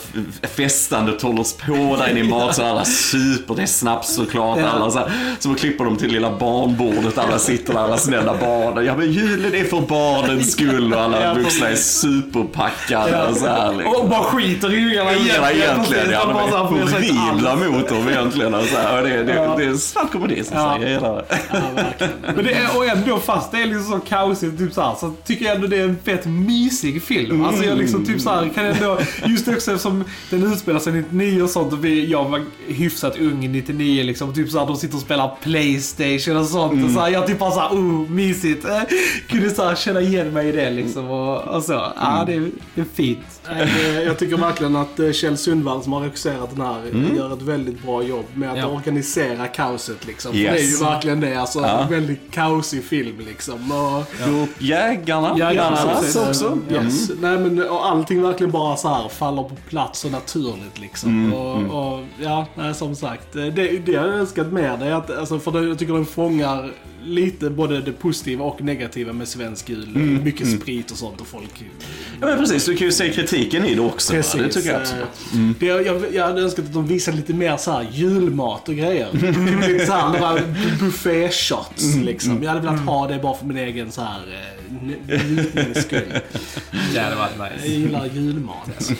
festandet 0.56 1.22
hålls 1.22 1.52
på 1.66 1.96
där 1.98 2.10
inne 2.10 2.20
i 2.20 2.22
matsalen. 2.22 2.70
Alla 2.70 2.84
super, 2.84 3.54
det 3.54 3.62
är 3.62 3.66
snaps 3.66 4.14
såklart. 4.14 4.58
Ja. 4.58 4.68
Alla 4.68 4.90
så, 4.90 4.98
här, 4.98 5.10
så 5.38 5.54
klipper 5.54 5.84
de 5.84 5.96
till 5.96 6.12
lilla 6.12 6.36
barnbordet. 6.38 7.18
Alla 7.18 7.38
sitter 7.38 7.72
där, 7.72 7.80
alla 7.80 7.98
snälla 7.98 8.34
barn. 8.40 8.84
Ja 8.84 8.96
men 8.96 9.12
julen 9.12 9.54
är 9.54 9.64
för 9.64 9.80
barnens 9.80 10.52
skull 10.56 10.94
och 10.94 11.00
alla 11.00 11.34
vuxna 11.34 11.68
är 11.68 11.74
superpackade. 11.74 13.05
Och 13.30 13.36
så 13.36 13.46
här, 13.46 13.74
liksom. 13.74 13.94
Och 14.02 14.08
bara 14.08 14.22
skiter 14.22 14.72
i 14.74 14.84
ungarna 14.84 15.12
egentligen, 15.12 15.78
precis. 15.84 15.96
ja, 16.12 16.24
De 16.26 16.36
är 16.36 16.82
horribla 16.82 17.56
mot 17.56 17.88
dem 17.88 18.08
egentligen. 18.08 18.54
Och 18.54 18.64
så 18.64 18.76
här, 18.76 19.02
och 19.02 19.08
det, 19.08 19.22
det, 19.24 19.34
Ja. 19.34 19.54
det 19.58 19.64
är 19.64 19.74
svart 19.74 20.12
komedi 20.12 20.44
som 20.44 20.56
Ja. 20.56 20.78
jag 20.80 20.90
gillar 20.90 21.24
det. 21.28 22.08
Men 22.36 22.44
det 22.44 22.52
är, 22.52 22.76
och 22.76 22.86
ändå, 22.86 23.18
fast 23.18 23.52
det 23.52 23.62
är 23.62 23.66
liksom 23.66 23.84
så 23.84 23.98
kaosigt, 23.98 24.58
typ 24.58 24.72
så, 24.72 24.80
här, 24.82 24.94
så 25.00 25.12
tycker 25.26 25.44
jag 25.44 25.54
ändå 25.54 25.66
det 25.66 25.76
är 25.76 25.84
en 25.84 25.98
fett 26.04 26.26
mysig 26.26 27.02
film. 27.02 27.44
Alltså 27.44 27.64
jag 27.64 27.78
liksom 27.78 28.04
typ 28.06 28.20
så 28.20 28.30
här, 28.30 28.48
kan 28.54 28.64
ändå, 28.64 28.98
just 29.24 29.48
också 29.48 29.70
eftersom 29.72 30.04
den 30.30 30.52
utspelar 30.52 30.80
sig 30.80 30.92
99 30.92 31.42
och 31.42 31.50
sånt 31.50 31.72
och 31.72 31.84
vi, 31.84 32.06
jag 32.10 32.24
var 32.24 32.40
hyfsat 32.68 33.16
ung 33.18 33.52
99 33.52 34.02
liksom. 34.02 34.34
Typ 34.34 34.50
så 34.50 34.58
här, 34.58 34.66
de 34.66 34.76
sitter 34.76 34.94
och 34.94 35.00
spelar 35.02 35.30
Playstation 35.42 36.36
och 36.36 36.46
sånt. 36.46 36.84
Och 36.84 36.90
så 36.90 37.00
här, 37.00 37.08
jag 37.08 37.26
typ 37.26 37.38
bara 37.38 37.50
såhär, 37.50 37.68
oh, 37.68 38.10
mysigt. 38.10 38.64
Eh, 38.64 38.80
kunde 39.28 39.50
så 39.50 39.64
här, 39.64 39.74
känna 39.74 40.00
igen 40.00 40.32
mig 40.32 40.48
i 40.48 40.52
det 40.52 40.70
liksom. 40.70 41.10
Och, 41.10 41.42
och 41.42 41.62
så. 41.62 41.72
Ja, 41.72 42.24
det, 42.26 42.34
är- 42.34 42.50
det 42.74 42.80
är 42.80 42.84
fint. 42.96 43.35
Jag 44.04 44.18
tycker 44.18 44.36
verkligen 44.36 44.76
att 44.76 45.00
eh, 45.00 45.12
Kjell 45.12 45.36
Sundvall 45.36 45.82
som 45.82 45.92
har 45.92 46.00
regisserat 46.00 46.50
den 46.56 46.60
här 46.66 46.82
gör 47.16 47.32
ett 47.32 47.42
väldigt 47.42 47.82
bra 47.82 48.02
jobb 48.02 48.24
med 48.34 48.52
att 48.52 48.58
Ja. 48.58 48.66
organisera 48.66 49.46
kaoset 49.48 50.06
liksom. 50.06 50.34
Yes. 50.34 50.52
det 50.54 50.58
är 50.60 50.70
ju 50.70 50.76
verkligen 50.92 51.20
det. 51.20 51.34
Alltså 51.36 51.60
Ja. 51.60 51.80
en 51.82 51.90
väldigt 51.90 52.30
kaosig 52.30 52.84
film 52.84 53.16
liksom. 53.26 53.72
Och, 53.72 54.04
Gå 54.30 54.42
upp 54.42 54.62
Jägarna. 54.62 55.38
Jägarna, 55.38 55.76
precis. 56.00 56.16
också. 56.16 56.58
Yes. 56.70 57.10
Nej, 57.20 57.38
men, 57.38 57.68
och 57.68 57.86
allting 57.86 58.22
verkligen 58.22 58.50
bara 58.50 58.76
så 58.76 58.88
här 58.88 59.08
faller 59.08 59.42
på 59.42 59.56
plats 59.68 60.04
och 60.04 60.10
naturligt 60.12 60.80
liksom. 60.80 61.32
och, 61.34 61.56
och 61.94 62.04
ja, 62.22 62.46
nej, 62.54 62.74
som 62.74 62.96
sagt. 62.96 63.32
Det, 63.32 63.50
det 63.50 63.92
jag 63.92 64.04
önskat 64.04 64.52
mer 64.52 64.76
det 64.76 64.86
är 64.86 64.92
att, 64.94 65.18
alltså, 65.18 65.38
för 65.38 65.50
det, 65.50 65.68
jag 65.68 65.78
tycker 65.78 65.92
den 65.94 66.06
fångar 66.06 66.72
lite 67.04 67.50
både 67.50 67.80
det 67.80 67.92
positiva 67.92 68.44
och 68.44 68.60
negativa 68.62 69.12
med 69.12 69.28
svensk 69.28 69.68
jul. 69.68 69.88
Mycket 70.24 70.60
sprit 70.60 70.90
och 70.90 70.96
sånt 70.96 71.20
och 71.20 71.26
folk 71.26 71.64
Ja, 72.20 72.26
men 72.26 72.38
precis, 72.38 72.64
du 72.64 72.76
kan 72.76 72.86
ju 72.86 72.92
se 72.92 73.12
kritiken 73.36 73.64
i 73.64 73.74
det 73.74 73.80
också. 73.80 74.12
Precis. 74.12 74.40
Det 74.42 74.48
tycker 74.48 74.68
jag 74.68 74.76
eh, 74.76 74.82
absolut. 74.82 75.60
Det, 75.60 75.66
jag, 75.66 76.14
jag 76.14 76.24
hade 76.26 76.42
önskat 76.42 76.64
att 76.64 76.72
de 76.72 76.86
visade 76.86 77.16
lite 77.16 77.32
mer 77.34 77.56
så 77.56 77.70
här 77.72 77.86
julmat 77.92 78.68
och 78.68 78.74
grejer. 78.74 79.08
Typ 79.12 79.68
lite 79.68 79.86
så 79.86 79.92
här, 79.92 80.42
buffé-shots 80.80 81.96
liksom. 82.04 82.42
Jag 82.42 82.48
hade 82.50 82.60
velat 82.60 82.80
ha 82.80 83.06
det 83.06 83.18
bara 83.18 83.34
för 83.34 83.46
min 83.46 83.56
egen 83.56 83.92
så 83.92 84.00
här 84.00 84.20
eh, 84.32 85.24
njutnings 85.30 85.82
skull. 85.82 86.12
Det 86.94 87.00
hade 87.00 87.16
varit 87.16 87.32
Jag 87.38 87.48
nice. 87.52 87.68
gillar 87.68 88.06
julmat. 88.06 88.56
Alltså. 88.76 88.92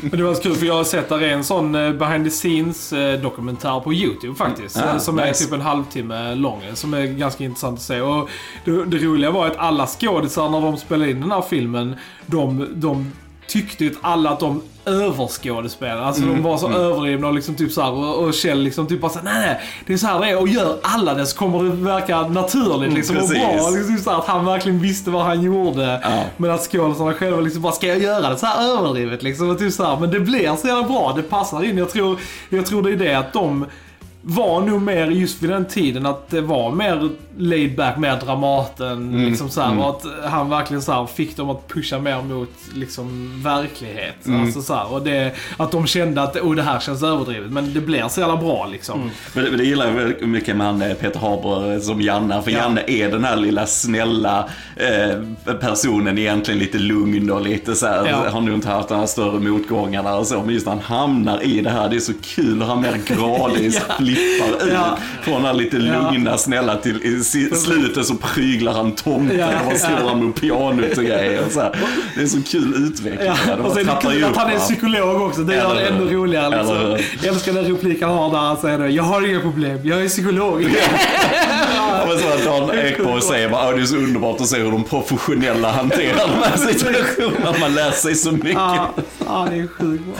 Men 0.00 0.10
det 0.10 0.22
var 0.22 0.34
så 0.34 0.42
kul 0.42 0.54
för 0.54 0.66
jag 0.66 0.74
har 0.74 0.84
sett 0.84 1.08
där 1.08 1.22
är 1.22 1.28
en 1.28 1.44
sån 1.44 1.74
eh, 1.74 1.92
behind 1.92 2.24
the 2.24 2.30
scenes 2.30 2.92
dokumentär 3.22 3.80
på 3.80 3.94
YouTube 3.94 4.34
faktiskt. 4.34 4.76
Ah, 4.76 4.98
som 4.98 5.18
är 5.18 5.26
nice. 5.26 5.44
typ 5.44 5.52
en 5.52 5.60
halvtimme 5.60 6.34
lång. 6.34 6.62
Som 6.74 6.94
är 6.94 7.06
ganska 7.06 7.44
intressant 7.44 7.78
att 7.78 7.84
se. 7.84 8.00
Och 8.00 8.28
det, 8.64 8.84
det 8.84 8.98
roliga 8.98 9.30
var 9.30 9.46
att 9.46 9.56
alla 9.56 9.86
skådisar 9.86 10.48
när 10.48 10.60
de 10.60 10.76
spelade 10.76 11.10
in 11.10 11.20
den 11.20 11.30
här 11.30 11.42
filmen, 11.42 11.96
de, 12.26 12.66
de 12.74 13.12
tyckte 13.50 13.84
ju 13.84 13.94
alla 14.00 14.30
att 14.30 14.40
de 14.40 14.62
överskådespelade. 14.84 16.02
Alltså 16.02 16.22
Mm, 16.22 16.34
de 16.34 16.42
var 16.42 16.58
så 16.58 16.72
överdrivna 16.72 17.28
och 17.28 17.34
liksom 17.34 17.54
typ 17.54 17.72
så 17.72 17.82
här, 17.82 17.92
och, 17.92 18.24
och 18.24 18.34
Kjell 18.34 18.62
liksom 18.62 18.86
typ 18.86 19.00
bara 19.00 19.10
såhär, 19.10 19.24
nej 19.24 19.46
nej, 19.46 19.60
det 19.86 19.92
är 19.92 19.96
så 19.96 20.06
här 20.06 20.20
det 20.20 20.28
är 20.28 20.40
och 20.40 20.48
gör 20.48 20.78
alla 20.82 21.14
det 21.14 21.26
så 21.26 21.38
kommer 21.38 21.64
det 21.64 21.70
verka 21.70 22.22
naturligt 22.22 22.92
liksom 22.92 23.16
och 23.16 23.22
precis. 23.22 23.38
bra. 23.38 23.70
Liksom 23.70 23.98
så 23.98 24.10
här, 24.10 24.18
att 24.18 24.26
han 24.26 24.44
verkligen 24.44 24.78
visste 24.80 25.10
vad 25.10 25.24
han 25.24 25.42
gjorde. 25.42 26.00
Ja. 26.02 26.22
Men 26.36 26.50
att 26.50 26.60
skådisarna 26.60 27.14
själva 27.14 27.40
liksom 27.40 27.62
bara, 27.62 27.72
ska 27.72 27.86
jag 27.86 28.02
göra 28.02 28.30
det 28.30 28.36
så 28.36 28.46
här 28.46 28.78
överdrivet 28.78 29.22
liksom? 29.22 29.50
Och 29.50 29.58
typ 29.58 29.72
så 29.72 29.84
här, 29.84 29.96
men 30.00 30.10
det 30.10 30.20
blir 30.20 30.56
så 30.56 30.66
jävla 30.66 30.82
bra, 30.82 31.12
det 31.16 31.22
passar 31.22 31.64
in. 31.64 31.78
Jag 31.78 31.90
tror, 31.90 32.20
jag 32.48 32.66
tror 32.66 32.82
det 32.82 32.90
är 32.90 32.96
det 32.96 33.14
att 33.14 33.32
de 33.32 33.66
var 34.22 34.60
nog 34.60 34.82
mer 34.82 35.06
just 35.06 35.42
vid 35.42 35.50
den 35.50 35.64
tiden 35.64 36.06
att 36.06 36.30
det 36.30 36.40
var 36.40 36.72
mer 36.72 37.08
laid 37.38 37.76
back, 37.76 37.96
mer 37.98 38.16
Dramaten. 38.24 39.24
liksom 39.28 39.48
så 39.50 39.60
här, 39.60 39.78
Och 39.78 39.88
att 39.90 40.30
han 40.30 40.50
verkligen 40.50 40.82
så 40.82 40.92
här, 40.92 41.06
fick 41.06 41.36
dem 41.36 41.50
att 41.50 41.68
pusha 41.68 41.98
mer 41.98 42.22
mot 42.22 42.48
liksom, 42.74 43.32
verklighet. 43.44 44.14
Alltså, 44.28 44.62
så 44.62 44.74
här, 44.74 44.92
och 44.92 45.02
det, 45.02 45.32
att 45.56 45.70
de 45.72 45.86
kände 45.86 46.22
att 46.22 46.36
oh, 46.36 46.54
det 46.54 46.62
här 46.62 46.80
känns 46.80 47.02
överdrivet. 47.02 47.50
Men 47.50 47.74
det 47.74 47.80
blir 47.80 48.08
så 48.08 48.20
jävla 48.20 48.36
bra 48.36 48.66
liksom. 48.66 49.10
Men 49.34 49.44
det, 49.44 49.50
men 49.50 49.58
det 49.58 49.64
gillar 49.64 49.86
jag 49.86 49.92
väldigt 49.92 50.28
mycket 50.28 50.56
med 50.56 50.66
han 50.66 50.82
eh, 50.82 50.94
Peter 50.94 51.20
Haber 51.20 51.72
eh, 51.74 51.80
som 51.80 52.00
Janne. 52.00 52.42
För 52.42 52.50
Ja. 52.50 52.58
Janne 52.58 52.82
är 52.86 53.10
den 53.10 53.24
här 53.24 53.36
lilla 53.36 53.66
snälla 53.66 54.48
eh, 54.76 55.54
personen, 55.60 56.18
egentligen 56.18 56.60
lite 56.60 56.78
lugn 56.78 57.30
och 57.30 57.40
lite 57.42 57.74
så 57.74 57.86
här, 57.86 58.06
Ja. 58.08 58.30
har 58.30 58.40
nog 58.40 58.54
inte 58.54 58.68
haft 58.68 58.90
några 58.90 59.06
större 59.06 59.40
motgångar 59.40 60.18
och 60.18 60.26
så. 60.26 60.42
Men 60.42 60.54
just 60.54 60.66
när 60.66 60.72
han 60.72 60.82
hamnar 60.82 61.42
i 61.42 61.60
det 61.60 61.70
här, 61.70 61.88
det 61.88 61.96
är 61.96 62.00
så 62.00 62.12
kul 62.22 62.58
hur 62.60 62.66
han 62.66 62.80
mer 62.80 63.00
gradvis 63.06 63.82
Ja. 63.88 63.94
Flippar 64.14 64.66
ut. 64.66 64.72
Ja. 64.72 64.98
Från 65.22 65.44
här 65.44 65.52
lite 65.54 65.76
lugna, 65.76 66.38
snälla 66.38 66.76
till 66.76 67.02
i 67.02 67.24
slutet 67.56 68.06
så 68.06 68.14
pryglar 68.14 68.72
han 68.72 68.92
tomten 68.92 69.38
Ja. 69.38 69.46
och 69.72 69.78
står 69.78 70.08
han 70.08 70.24
med 70.24 70.34
pianot 70.34 70.98
och 70.98 71.04
grejer. 71.04 71.40
Och 71.46 71.52
så 71.52 71.60
här. 71.60 71.76
Det 72.16 72.22
är 72.22 72.26
så 72.26 72.42
kul 72.42 72.74
utveckling. 72.88 73.32
Ja, 73.48 73.54
och 73.64 73.72
så 73.72 73.78
är 73.78 73.84
det 73.84 73.96
kul 74.02 74.24
att 74.24 74.36
han 74.36 74.50
är 74.50 74.58
psykolog 74.58 75.22
också. 75.22 75.40
Det 75.40 75.54
gör 75.56 75.74
det 75.74 75.86
ännu 75.88 76.14
roligare. 76.14 76.56
Liksom. 76.58 76.98
Jag 77.22 77.34
älskar 77.34 77.52
den 77.52 77.64
replik 77.64 78.02
han 78.02 78.10
har 78.10 78.30
där. 78.30 78.38
Han 78.38 78.56
säger. 78.56 78.86
Jag 78.88 79.02
har 79.02 79.28
inga 79.30 79.40
problem. 79.40 79.78
Jag 79.84 80.02
är 80.02 80.08
psykolog. 80.08 80.66
Ja, 81.76 82.06
men 82.08 82.18
så 82.18 82.28
att 82.28 82.44
Dan 82.44 82.78
Ekborg 82.78 83.22
säger 83.22 83.48
bara, 83.48 83.64
"Ja, 83.70 83.72
det 83.76 83.82
är 83.82 83.86
så 83.86 83.96
underbart 83.96 84.40
att 84.40 84.46
se 84.46 84.58
hur 84.58 84.70
de 84.70 84.84
professionella 84.84 85.70
hanterar 85.72 86.16
de 86.28 86.48
här 86.48 86.56
situationerna. 86.72 87.54
Man 87.60 87.74
lär 87.74 87.90
sig 87.90 88.14
så 88.14 88.32
mycket. 88.32 88.56
Ja, 89.32 89.44
ja, 89.44 89.50
det 89.50 89.56
är 89.62 89.66
sjukt 89.68 90.04
bra. 90.04 90.14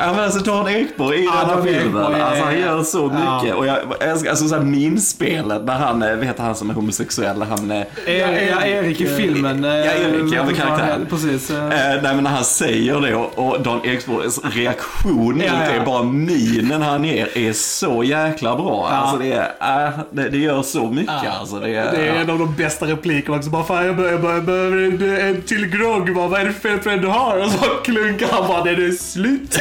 Ja 0.00 0.12
men 0.12 0.24
alltså 0.24 0.38
Dan 0.38 0.68
Ekborg 0.68 1.18
i 1.18 1.24
Ja, 1.24 1.32
den 1.40 1.48
här 1.50 1.62
filmen, 1.62 2.02
Ekborg 2.02 2.20
är- 2.20 2.24
alltså 2.24 2.44
han 2.44 2.58
gör 2.58 2.82
så 2.82 3.12
Ja. 3.26 3.40
mycket. 3.42 3.56
Och 3.56 3.66
jag 3.66 3.78
älskar 4.00 4.30
alltså 4.30 4.60
minspelet 4.60 5.64
när 5.64 5.74
han, 5.74 6.02
eh, 6.02 6.14
vet 6.16 6.38
han 6.38 6.54
som 6.54 6.70
är 6.70 6.74
homosexuell, 6.74 7.42
han 7.42 7.70
är... 7.70 7.86
Er, 8.06 8.48
ja, 8.50 8.66
Erik 8.66 9.00
i 9.00 9.06
filmen. 9.06 9.64
eh, 9.64 9.70
Ja, 9.76 9.92
Erik, 9.92 10.34
ja, 10.34 10.44
med 10.44 10.56
karaktär. 10.56 10.98
Precis. 11.10 11.50
eh. 11.50 11.64
Eh, 11.64 12.02
nej 12.02 12.14
men 12.14 12.24
när 12.24 12.30
han 12.30 12.44
säger 12.44 13.00
det 13.00 13.14
och, 13.14 13.38
och 13.48 13.60
Dan 13.62 13.80
Ekborgs 13.84 14.40
reaktion 14.44 15.40
Ja, 15.46 15.52
ja. 15.66 15.72
det, 15.78 15.84
bara 15.86 16.02
minen 16.02 16.82
han 16.82 17.04
ger 17.04 17.38
är 17.38 17.52
så 17.52 18.04
jäkla 18.04 18.56
bra. 18.56 18.88
Ja. 18.90 18.96
Alltså 18.96 19.16
det, 19.18 19.32
är, 19.60 19.86
äh, 19.86 19.90
det, 20.10 20.28
det 20.28 20.38
gör 20.38 20.62
så 20.62 20.86
mycket 20.90 21.14
alltså. 21.40 21.56
Det 21.60 21.74
är, 21.74 21.90
Det 21.92 22.08
är 22.08 22.14
en 22.14 22.30
av 22.30 22.38
de 22.38 22.54
bästa 22.54 22.86
replikerna 22.86 23.36
också. 23.36 23.50
Bara, 23.50 23.64
fan 23.64 23.86
jag 23.86 23.96
behöver, 23.96 24.32
jag 24.32 24.44
behöver 24.44 25.20
en, 25.20 25.42
till 25.42 25.66
grogg. 25.66 26.10
Vad 26.10 26.40
är 26.40 26.44
det 26.44 26.52
för 26.52 26.78
fel 26.78 27.00
du 27.00 27.06
har? 27.08 27.38
Och 27.44 27.50
så 27.50 27.58
klunkar 27.84 28.26
han 28.38 28.48
bara, 28.48 28.64
det 28.64 28.70
är 28.70 28.92
slut. 28.92 29.58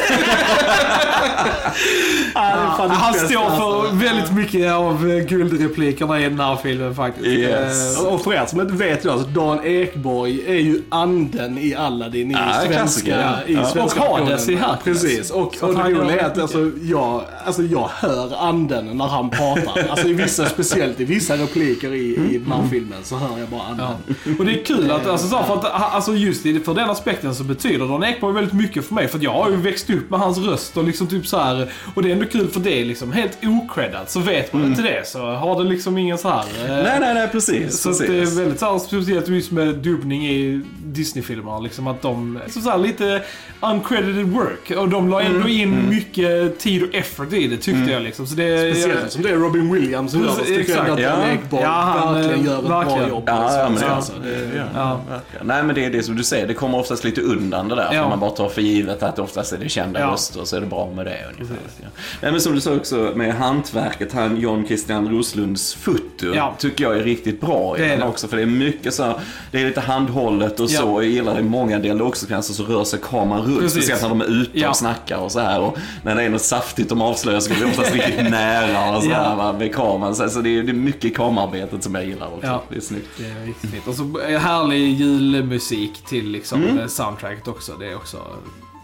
ja, 2.33 2.41
Han 2.89 3.13
står 3.13 3.27
för 3.27 3.75
alltså. 3.75 3.95
väldigt 3.95 4.31
mycket 4.33 4.71
av 4.73 5.09
eh, 5.11 5.17
guldreplikerna 5.25 6.19
i 6.19 6.23
den 6.23 6.39
här 6.39 6.55
filmen 6.55 6.95
faktiskt. 6.95 7.25
Yes. 7.27 7.97
Eh, 7.97 8.05
Och 8.07 8.23
för 8.23 8.33
er 8.33 8.45
som 8.45 8.61
inte 8.61 8.73
vet 8.73 9.03
det, 9.03 9.11
alltså, 9.11 9.27
Dan 9.27 9.59
Ekborg 9.65 10.43
är 10.47 10.59
ju 10.59 10.81
anden 10.89 11.57
i 11.57 11.75
Aladdin 11.75 12.31
i 12.31 12.33
Ja, 12.33 12.61
svenska, 12.67 13.43
i 13.47 13.55
svenska 13.73 14.01
Och 14.01 14.17
Hades 14.17 14.49
i 14.49 14.55
Hercules. 14.55 15.01
Precis. 15.01 15.31
Och, 15.31 15.55
och 15.61 15.73
det 15.75 15.81
roliga 15.81 16.19
är 16.21 16.25
att 16.25 16.37
alltså, 16.37 16.71
jag, 16.81 17.23
alltså, 17.45 17.63
jag 17.63 17.89
hör 17.93 18.47
anden 18.47 18.97
när 18.97 19.07
han 19.07 19.29
pratar. 19.29 19.87
Alltså 19.89 20.07
i 20.07 20.13
vissa, 20.13 20.45
speciellt 20.49 20.99
i 20.99 21.05
vissa 21.05 21.33
repliker 21.37 21.93
i, 21.93 22.15
i 22.31 22.37
den 22.37 22.51
här 22.51 22.63
filmen 22.71 22.97
så 23.03 23.15
hör 23.15 23.39
jag 23.39 23.47
bara 23.49 23.61
anden. 23.61 23.85
Ja. 24.25 24.31
Och 24.39 24.45
det 24.45 24.51
är 24.61 24.65
kul 24.65 24.91
att, 24.91 25.07
alltså, 25.07 25.27
så, 25.27 25.43
för 25.43 25.53
att 25.53 25.93
alltså, 25.93 26.13
just 26.13 26.41
för 26.41 26.73
den 26.73 26.89
aspekten 26.89 27.35
så 27.35 27.43
betyder 27.43 27.87
Dan 27.87 28.03
Ekborg 28.03 28.33
väldigt 28.33 28.53
mycket 28.53 28.66
för 28.73 28.93
mig. 28.93 29.07
För 29.07 29.19
jag 29.21 29.33
har 29.33 29.49
ju 29.49 29.55
växt 29.55 29.89
upp 29.89 30.09
med 30.09 30.19
hans 30.19 30.37
röst 30.37 30.77
och 30.77 30.83
liksom 30.83 31.07
typ 31.07 31.27
så 31.27 31.37
här. 31.37 31.71
Och 31.95 32.03
det 32.03 32.09
är 32.09 32.13
ändå 32.13 32.25
kul 32.25 32.47
för 32.47 32.59
det 32.59 32.81
är 32.81 32.85
liksom 32.85 33.11
helt 33.11 33.37
ocreddat. 33.43 34.11
Så 34.11 34.19
vet 34.19 34.53
man 34.53 34.65
inte 34.65 34.81
det 34.81 35.07
så 35.07 35.19
har 35.31 35.63
det 35.63 35.69
liksom 35.69 35.97
ingen 35.97 36.17
så 36.17 36.29
här. 36.29 36.39
eh, 36.65 36.67
Nej, 36.83 36.97
nej, 36.99 37.13
nej, 37.13 37.27
precis. 37.27 37.79
Så 37.81 37.89
precis. 37.89 38.07
det 38.07 38.17
är 38.21 38.25
väldigt 38.43 38.59
så 38.59 38.71
här, 38.71 38.79
speciellt 38.79 39.27
just 39.27 39.51
med 39.51 39.75
dubbning 39.75 40.27
i 40.27 40.61
Disney-filmer. 40.85 41.61
Liksom 41.61 41.87
att 41.87 42.01
de, 42.01 42.39
så 42.49 42.61
så 42.61 42.69
här, 42.69 42.77
lite 42.77 43.21
uncredited 43.61 44.25
work. 44.31 44.71
Och 44.77 44.89
de 44.89 45.09
la 45.09 45.21
ändå 45.21 45.47
in 45.47 45.89
mycket 45.89 46.59
tid 46.59 46.83
och 46.83 46.95
effort 46.95 47.33
i 47.33 47.47
det 47.47 47.57
tyckte 47.57 47.91
jag 47.91 48.01
liksom. 48.01 48.27
Så 48.27 48.35
det, 48.35 48.73
Speciellt 48.75 49.11
som 49.11 49.21
det 49.23 49.29
är 49.29 49.35
Robin 49.35 49.73
Williams 49.73 50.11
som 50.11 50.21
gör 50.21 50.31
det. 50.45 50.51
jag 50.51 50.59
Exakt. 50.59 50.89
att 50.89 50.99
Ja. 50.99 51.15
Ekborg 51.33 51.63
Ja, 51.63 51.69
han, 51.69 52.13
verkligen 52.13 52.39
eh, 52.39 52.45
gör 52.45 52.59
ett 52.59 52.65
bra 52.65 52.79
verkligen. 52.79 53.09
jobb. 53.09 53.23
Ja, 53.27 53.57
ja, 53.57 53.69
men 53.69 53.79
det, 53.81 53.89
Alltså, 53.89 54.13
det- 54.23 54.67
Ja. 54.75 54.99
Nej 55.43 55.63
men 55.63 55.75
det 55.75 55.85
är 55.85 55.89
det 55.89 56.03
som 56.03 56.15
du 56.15 56.23
säger, 56.23 56.47
det 56.47 56.53
kommer 56.53 56.77
oftast 56.79 57.03
lite 57.03 57.21
undan 57.21 57.67
det 57.69 57.75
där. 57.75 57.89
Ja. 57.93 58.01
För 58.03 58.09
man 58.09 58.19
bara 58.19 58.29
tar 58.31 58.46
för 58.49 58.61
givet 58.61 59.03
att 59.03 59.19
oftast 59.19 59.53
är 59.53 59.57
det 59.57 59.69
kända 59.69 59.99
Ja. 59.99 60.07
röster 60.11 60.43
så 60.45 60.55
är 60.55 60.61
det 60.61 60.67
bra 60.67 60.91
med 60.95 61.05
det 61.05 61.17
ungefär. 61.37 61.57
Ja. 61.81 61.87
Nej, 62.21 62.31
men 62.31 62.41
som 62.41 62.55
du 62.55 62.61
sa 62.61 62.75
också 62.75 63.11
med 63.15 63.33
hantverket, 63.35 64.13
han 64.13 64.37
John 64.39 64.65
Christian 64.67 65.09
Roslunds 65.09 65.73
foto 65.73 66.25
Ja. 66.35 66.55
tycker 66.59 66.83
jag 66.83 66.97
är 66.97 67.03
riktigt 67.03 67.41
bra 67.41 67.77
i 67.77 67.79
Det 67.79 67.85
är 67.85 67.89
den 67.89 67.99
det. 67.99 68.05
också. 68.05 68.27
För 68.27 68.37
det 68.37 68.43
är 68.43 68.47
mycket 68.47 68.93
så, 68.93 69.03
här- 69.03 69.15
det 69.51 69.61
är 69.61 69.65
lite 69.65 69.81
handhållet 69.81 70.59
och 70.59 70.69
så. 70.69 70.83
Jag 70.83 71.03
gillar 71.05 71.39
i 71.39 71.43
många 71.43 71.79
dialogsekvenser 71.79 72.53
så 72.53 72.63
rör 72.63 72.83
sig 72.83 72.99
kameran 73.09 73.41
runt. 73.45 73.59
Precis. 73.59 73.71
Speciellt 73.73 74.01
när 74.01 74.09
de 74.09 74.21
är 74.21 74.25
ute 74.41 74.67
och 74.67 74.75
snackar 74.75 75.17
och 75.17 75.31
så 75.31 75.39
här. 75.39 75.59
Och 75.61 75.77
när 76.03 76.15
det 76.15 76.23
är 76.23 76.29
något 76.29 76.41
saftigt 76.41 76.89
de 76.89 77.01
avslöjar 77.01 77.39
så 77.39 77.49
går 77.49 77.55
vi 77.59 77.65
oftast 77.65 77.93
riktigt 77.93 78.15
nära 78.29 78.97
och 78.97 79.03
så 79.03 79.09
här, 79.09 79.35
va, 79.35 79.53
med 79.53 79.75
kameran. 79.75 80.15
Så, 80.15 80.29
så 80.29 80.41
det, 80.41 80.57
är, 80.57 80.63
det 80.63 80.71
är 80.71 80.73
mycket 80.73 81.15
kamerarbetet 81.17 81.83
som 81.83 81.95
jag 81.95 82.05
gillar 82.05 82.27
också. 82.27 82.47
Ja. 82.47 82.63
Det 82.69 82.75
är 82.75 82.81
snyggt. 82.81 83.07
Det 83.17 83.25
är 83.25 83.45
riktigt. 83.45 83.87
Och 83.87 83.95
så 83.95 84.19
eh, 84.27 84.39
härlig 84.39 84.93
julmusik 84.93 86.05
till 86.05 86.29
liksom 86.31 86.63
Mm. 86.63 86.89
soundtracket 86.89 87.47
också. 87.47 87.73
Det 87.79 87.87
är 87.91 87.95
också, 87.95 88.17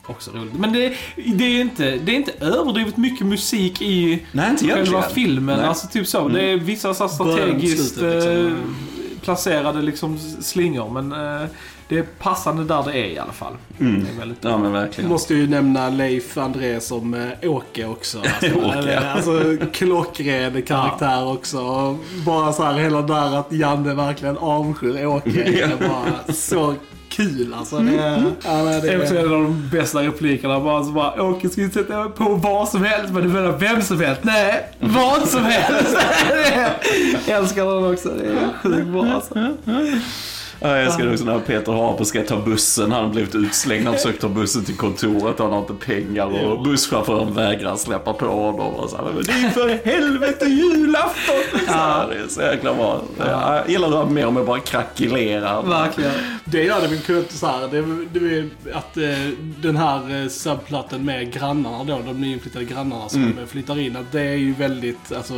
också 0.07 0.31
roligt. 0.31 0.53
Men 0.53 0.73
det, 0.73 0.93
det, 1.33 1.43
är 1.43 1.61
inte, 1.61 1.83
det 1.97 2.11
är 2.11 2.15
inte 2.15 2.31
överdrivet 2.39 2.97
mycket 2.97 3.27
musik 3.27 3.81
i 3.81 4.23
Nej, 4.31 4.49
inte 4.49 4.65
själva 4.65 4.79
egentligen. 4.79 5.03
filmen. 5.13 5.57
Nej. 5.57 5.67
Alltså 5.67 5.87
typ 5.87 6.07
så. 6.07 6.27
Det 6.27 6.41
är 6.41 6.57
vissa 6.57 6.93
så 6.93 7.09
strategiskt 7.09 7.93
slutet, 7.95 8.15
liksom. 8.23 8.47
eh, 8.47 9.21
placerade 9.21 9.81
liksom 9.81 10.19
slingor. 10.41 10.89
Men 11.01 11.11
eh, 11.41 11.47
det 11.87 11.97
är 11.97 12.03
passande 12.03 12.63
där 12.63 12.83
det 12.83 12.91
är 12.91 13.05
i 13.05 13.19
alla 13.19 13.31
fall. 13.31 13.53
Mm. 13.79 14.03
Det 14.03 14.09
är 14.09 14.19
väldigt 14.19 14.37
Ja 14.41 14.57
men 14.57 14.71
verkligen. 14.71 15.09
Måste 15.09 15.33
ju 15.33 15.47
nämna 15.47 15.89
Leif 15.89 16.37
André 16.37 16.79
som 16.81 17.13
äh, 17.13 17.51
Åke 17.51 17.85
också. 17.85 18.17
Alltså, 18.41 18.59
Åke. 18.59 18.99
Alltså 18.99 19.57
klockren 19.73 20.61
karaktär 20.61 21.27
också. 21.31 21.59
Och 21.59 21.97
Bara 22.25 22.53
så 22.53 22.63
här 22.63 22.73
hela 22.73 23.01
där 23.01 23.39
att 23.39 23.51
Janne 23.51 23.93
verkligen 23.93 24.37
avskyr 24.37 25.05
Åke. 25.05 25.43
Är 25.63 25.89
bara 25.89 26.33
så 26.33 26.75
kul 27.13 27.53
alltså. 27.57 27.79
Det 27.79 27.95
är, 27.97 28.23
ja, 28.43 28.63
nej, 28.63 28.81
Det 28.81 28.89
är 28.89 29.01
också 29.01 29.17
en 29.17 29.23
av 29.23 29.29
de 29.29 29.69
bästa 29.71 30.03
replikerna. 30.03 30.59
Bara 30.59 30.83
så 30.83 30.91
bara, 30.91 31.23
Åke 31.23 31.49
ska 31.49 31.61
ju 31.61 31.69
sätta 31.69 32.09
på 32.09 32.35
vad 32.35 32.69
som 32.69 32.83
helst, 32.83 33.13
men 33.13 33.23
du 33.23 33.29
menar 33.29 33.51
vem 33.51 33.81
som 33.81 33.99
helst? 34.01 34.21
Nej, 34.23 34.69
vad 34.79 35.27
som 35.27 35.43
helst! 35.43 35.97
jag 37.27 37.37
älskar 37.37 37.65
den 37.65 37.93
också. 37.93 38.09
Det 38.09 38.25
är 38.25 38.49
sjukt 38.63 38.87
bra 38.87 39.05
alltså. 39.05 39.33
Ja, 40.59 40.69
jag 40.69 40.85
älskar 40.85 41.11
också 41.11 41.25
när 41.25 41.39
Peter 41.39 41.71
Haber 41.71 42.03
ska 42.03 42.23
ta 42.23 42.41
bussen. 42.41 42.91
Han 42.91 43.03
har 43.03 43.09
blivit 43.09 43.35
utslängd. 43.35 43.85
Han 43.85 43.95
försöker 43.95 44.19
ta 44.19 44.29
bussen 44.29 44.65
till 44.65 44.75
kontoret. 44.77 45.39
Han 45.39 45.51
har 45.51 45.59
inte 45.59 45.73
pengar 45.73 46.45
och 46.45 46.63
busschauffören 46.63 47.33
vägrar 47.33 47.75
släppa 47.75 48.13
på 48.13 48.25
honom. 48.25 48.73
Och 48.73 48.89
så 48.89 48.97
här, 48.97 49.03
men 49.03 49.23
det 49.23 49.31
är 49.31 49.49
för 49.49 49.85
helvete 49.85 50.45
julafton! 50.45 51.67
Här, 51.67 52.07
det 52.07 52.15
är 52.15 52.27
så 52.27 52.41
jäkla 52.41 52.73
bra. 52.73 53.01
Jag 53.17 53.69
gillar 53.69 53.89
det 53.89 53.97
här 53.97 54.05
mer 54.05 54.25
om 54.25 54.35
jag 54.35 54.45
bara 54.45 54.59
krackelerar. 54.59 55.63
Verkligen. 55.63 56.11
det 56.45 56.63
gör 56.63 56.81
det 56.81 56.87
väl 56.87 56.99
kul 56.99 57.25
så 57.29 57.47
här. 57.47 57.67
Det, 57.67 58.19
det 58.19 58.37
är 58.37 58.49
att 58.73 58.97
eh, 58.97 59.33
den 59.61 59.77
här 59.77 60.21
eh, 60.21 60.27
subplotten 60.27 61.05
med 61.05 61.33
grannarna 61.33 61.83
då, 61.83 61.99
de 62.05 62.21
nyinflyttade 62.21 62.65
grannarna 62.65 63.09
som 63.09 63.33
flyttar 63.47 63.79
in. 63.79 63.95
Att 63.95 64.11
det 64.11 64.21
är 64.21 64.35
ju 64.35 64.53
väldigt 64.53 65.11
alltså, 65.11 65.33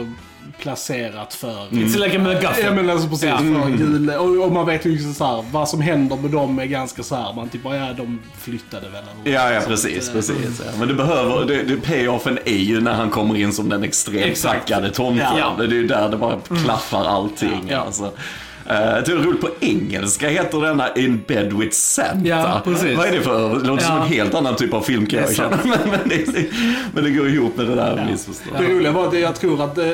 placerat 0.59 1.33
för 1.33 1.67
It's 1.69 1.97
like 1.99 2.17
a 2.17 2.19
MacGuffin. 2.19 2.65
Ja 2.65 2.71
men 2.73 2.89
alltså 2.89 3.07
precis, 3.09 3.29
Ja. 3.29 3.37
för 3.37 3.69
jul. 3.69 4.09
Och, 4.09 4.45
och 4.45 4.51
man 4.51 4.65
vet 4.65 4.85
ju 4.85 4.91
liksom 4.91 5.13
så 5.13 5.25
här, 5.25 5.45
vad 5.51 5.69
som 5.69 5.81
händer 5.81 6.15
med 6.15 6.31
dem 6.31 6.59
är 6.59 6.65
ganska 6.65 7.03
så 7.03 7.15
här, 7.15 7.33
man 7.33 7.49
typ 7.49 7.63
bara, 7.63 7.77
ja 7.77 7.93
de 7.97 8.19
flyttade 8.41 8.89
väl. 8.89 9.03
Ja, 9.33 9.51
ja 9.51 9.61
precis, 9.67 10.09
precis. 10.09 10.61
Ja. 10.65 10.71
Men 10.79 10.87
det 10.87 10.93
behöver, 10.93 11.45
det, 11.45 11.63
det, 11.63 11.75
payoffen 11.75 12.39
är 12.45 12.57
ju 12.57 12.81
när 12.81 12.93
han 12.93 13.09
kommer 13.09 13.35
in 13.37 13.51
som 13.53 13.69
den 13.69 13.83
extremt 13.83 14.41
tackade 14.41 14.91
tomten. 14.91 15.37
Ja. 15.37 15.55
Det 15.57 15.63
är 15.63 15.69
ju 15.69 15.87
där 15.87 16.09
det 16.09 16.17
bara 16.17 16.39
klaffar 16.63 17.05
allting. 17.05 17.67
Ja. 17.69 17.77
Alltså. 17.77 18.03
Uh, 18.03 18.71
det 18.71 19.07
är 19.07 19.23
roligt 19.23 19.41
på 19.41 19.49
engelska 19.59 20.29
heter 20.29 20.61
denna 20.61 20.93
In 20.95 21.23
Bed 21.27 21.53
With 21.53 21.75
Santa. 21.75 22.27
Ja, 22.27 22.61
precis. 22.63 22.97
Vad 22.97 23.07
är 23.07 23.11
det 23.11 23.21
för, 23.21 23.59
det 23.59 23.67
låter 23.67 23.83
som 23.83 23.95
Ja. 23.95 24.01
en 24.03 24.07
helt 24.07 24.33
annan 24.33 24.55
typ 24.55 24.73
av 24.73 24.81
film 24.81 25.05
kan 25.05 25.19
jag 25.19 25.35
känna. 25.35 25.59
Men, 25.63 25.79
men, 25.89 26.09
det, 26.09 26.45
men 26.93 27.03
det 27.03 27.09
går 27.09 27.27
ihop 27.29 27.57
med 27.57 27.67
det 27.67 27.75
där 27.75 28.07
missförståndet. 28.11 28.61
Det 28.67 28.73
roliga 28.73 28.91
var 28.91 29.07
att 29.07 29.19
jag 29.19 29.35
tror 29.35 29.63
att 29.63 29.77
eh, 29.77 29.85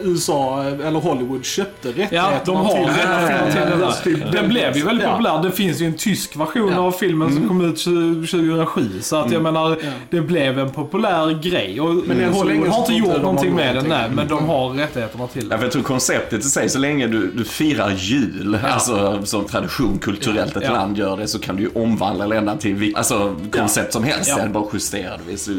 USA, 0.00 0.64
eh, 0.68 0.86
eller 0.86 1.00
Hollywood, 1.00 1.44
köpte 1.44 1.88
rättigheterna 1.88 2.22
Ja, 2.32 2.40
de 2.44 2.56
har 2.56 2.74
till 2.74 2.86
rätt 2.86 4.02
till 4.02 4.20
den. 4.20 4.32
Den 4.32 4.48
blev 4.48 4.76
ju 4.76 4.84
väldigt 4.84 5.06
Ja. 5.06 5.12
populär. 5.12 5.42
Det 5.42 5.50
finns 5.50 5.80
ju 5.80 5.86
en 5.86 5.94
tysk 5.96 6.36
version 6.36 6.72
Ja. 6.72 6.78
av 6.80 6.92
filmen 6.92 7.34
som 7.34 7.48
kom 7.48 7.60
ut 7.60 7.78
2007. 7.78 8.88
Så 9.00 9.16
att 9.16 9.32
jag 9.32 9.42
menar, 9.42 9.76
det 10.10 10.20
blev 10.20 10.58
en 10.58 10.70
populär 10.70 11.40
grej. 11.42 11.80
Och 11.80 11.94
men 11.94 12.32
så 12.32 12.38
Hollywood 12.38 12.68
har 12.68 12.78
inte 12.80 12.92
gjort 12.94 13.22
någonting 13.22 13.54
med 13.54 13.74
den, 13.76 13.84
nej. 13.88 14.10
Men 14.14 14.28
de 14.28 14.48
har 14.48 14.70
rättigheterna 14.70 15.26
till 15.26 15.42
Ja, 15.42 15.48
det. 15.48 15.56
för 15.58 15.64
jag 15.64 15.72
tror 15.72 15.82
konceptet 15.82 16.40
i 16.40 16.48
sig, 16.48 16.68
så 16.68 16.78
länge 16.78 17.06
du, 17.06 17.30
du 17.32 17.44
firar 17.44 17.90
jul, 17.90 18.58
alltså 18.72 19.20
som 19.24 19.44
tradition 19.44 19.98
kulturellt 19.98 20.56
ett 20.56 20.62
Ja. 20.66 20.72
land 20.72 20.98
gör 20.98 21.16
det, 21.16 21.26
så 21.28 21.38
kan 21.38 21.56
du 21.56 21.62
ju 21.62 21.68
omvandla 21.74 22.26
länderna 22.26 22.58
till 22.58 22.74
vil- 22.74 22.96
alltså, 22.96 23.36
koncept 23.52 23.92
som 23.92 24.04
helst. 24.04 24.28
Ja. 24.30 24.38
Ja. 24.42 24.48
Bara 24.48 24.64
justera 24.72 25.12
det. 25.28 25.36
Så 25.36 25.50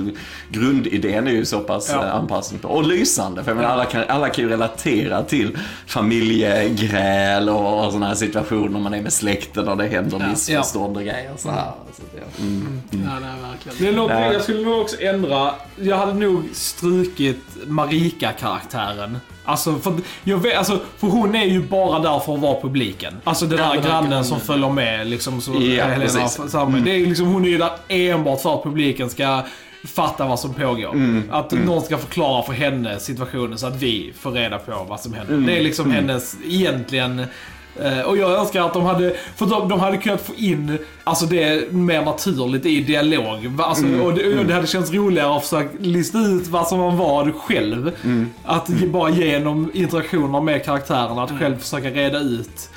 grundidén 0.50 1.28
är 1.28 1.32
ju 1.32 1.46
så 1.46 1.60
pass 1.60 1.90
Ja. 1.94 2.06
ja. 2.06 2.12
anpassningsbar. 2.12 2.70
Och 2.70 2.84
lysande, 2.88 3.44
för 3.44 3.52
jag 3.52 3.56
menar, 3.58 3.70
alla, 3.70 3.86
kan, 3.86 4.04
alla 4.12 4.30
kan 4.30 4.44
ju 4.44 4.50
relatera 4.50 5.24
till 5.24 5.58
familjegräl 5.88 7.50
och, 7.50 7.86
och 7.86 7.92
sådana 7.92 8.08
här 8.08 8.16
situationer 8.16 8.80
man 8.80 8.94
är 8.94 9.02
med 9.02 9.14
släkten 9.14 9.68
och 9.68 9.78
det 9.78 9.88
händer 9.88 10.28
missförstånd 10.30 10.98
och 10.98 11.04
grejer. 11.04 11.32
Så 11.38 11.50
här. 11.50 11.72
Så, 11.94 12.02
att, 12.04 12.10
ja. 12.16 12.44
mm. 12.44 12.82
Ja, 12.92 12.98
nej, 13.22 13.52
verkligen. 13.52 13.96
Det 13.96 14.02
är 14.02 14.08
Nej. 14.08 14.34
jag 14.34 14.42
skulle 14.42 14.62
nog 14.62 14.82
också 14.82 15.02
ändra. 15.02 15.52
Jag 15.76 15.98
hade 15.98 16.14
nog 16.14 16.44
strukit 16.54 17.40
Marika-karaktären. 17.68 19.18
Alltså 19.46 19.76
för, 19.76 19.94
jag 20.24 20.38
vet, 20.38 20.58
alltså, 20.58 20.80
för 20.98 21.08
hon 21.08 21.36
är 21.36 21.46
ju 21.46 21.62
bara 21.62 22.00
där 22.00 22.20
för 22.20 22.34
att 22.34 22.40
vara 22.40 22.62
publiken. 22.62 23.14
Alltså 23.24 23.46
den 23.46 23.60
Ja, 23.60 23.66
här 23.66 23.74
den 23.74 23.84
här 23.84 23.90
grannen 24.02 24.26
som 24.26 24.40
följer 24.40 24.70
med. 24.70 25.08
Liksom, 25.08 25.42
så 25.42 25.52
Ja, 25.52 25.86
Helena 25.86 26.22
har- 26.22 26.48
samma- 26.48 26.78
Det 26.78 26.92
är 26.92 27.06
liksom, 27.06 27.28
hon 27.28 27.46
är 27.46 27.50
ju 27.50 27.58
där 27.58 27.72
enbart 27.88 28.42
för 28.42 28.54
att 28.56 28.64
publiken 28.64 29.10
ska 29.10 29.42
fatta 29.84 30.28
vad 30.28 30.40
som 30.40 30.54
pågår. 30.54 30.94
Mm. 30.94 31.24
Att 31.32 31.52
någon 31.52 31.82
ska 31.82 31.98
förklara 31.98 32.44
för 32.44 32.54
henne 32.54 33.00
situationen 33.00 33.58
så 33.58 33.68
att 33.68 33.82
vi 33.82 34.14
får 34.20 34.32
reda 34.32 34.58
på 34.58 34.86
vad 34.90 35.00
som 35.00 35.14
händer. 35.14 35.34
Mm. 35.34 35.46
Det 35.46 35.58
är 35.58 35.64
liksom 35.64 35.92
hennes 35.92 36.36
egentligen 36.46 37.20
eh, 37.82 38.00
och 38.02 38.18
jag 38.18 38.32
önskar 38.40 38.66
att 38.66 38.74
de 38.74 38.84
hade, 38.84 39.16
för 39.36 39.46
de, 39.46 39.70
de 39.70 39.80
hade 39.80 39.98
kunnat 39.98 40.22
få 40.22 40.34
in 40.36 40.78
alltså 41.04 41.26
det 41.26 41.72
mer 41.74 42.02
naturligt 42.02 42.66
i 42.66 42.84
dialog. 42.84 43.52
Alltså, 43.60 43.86
Mm. 43.86 44.02
och, 44.02 44.14
det, 44.14 44.40
och 44.40 44.46
det 44.46 44.54
hade 44.54 44.68
känts 44.68 44.92
roligare 44.92 45.36
att 45.36 45.44
försöka 45.44 45.70
lista 45.80 46.20
ut 46.20 46.48
vad 46.48 46.68
som 46.68 46.98
var 46.98 47.32
själv. 47.32 47.92
Mm. 48.04 48.30
Att 48.46 48.68
bara 48.68 49.10
genom 49.10 49.72
interaktioner 49.74 50.42
med 50.42 50.66
karaktärerna, 50.66 51.24
att 51.24 51.40
själv 51.40 51.58
försöka 51.58 51.90
reda 51.90 52.20
ut 52.20 52.70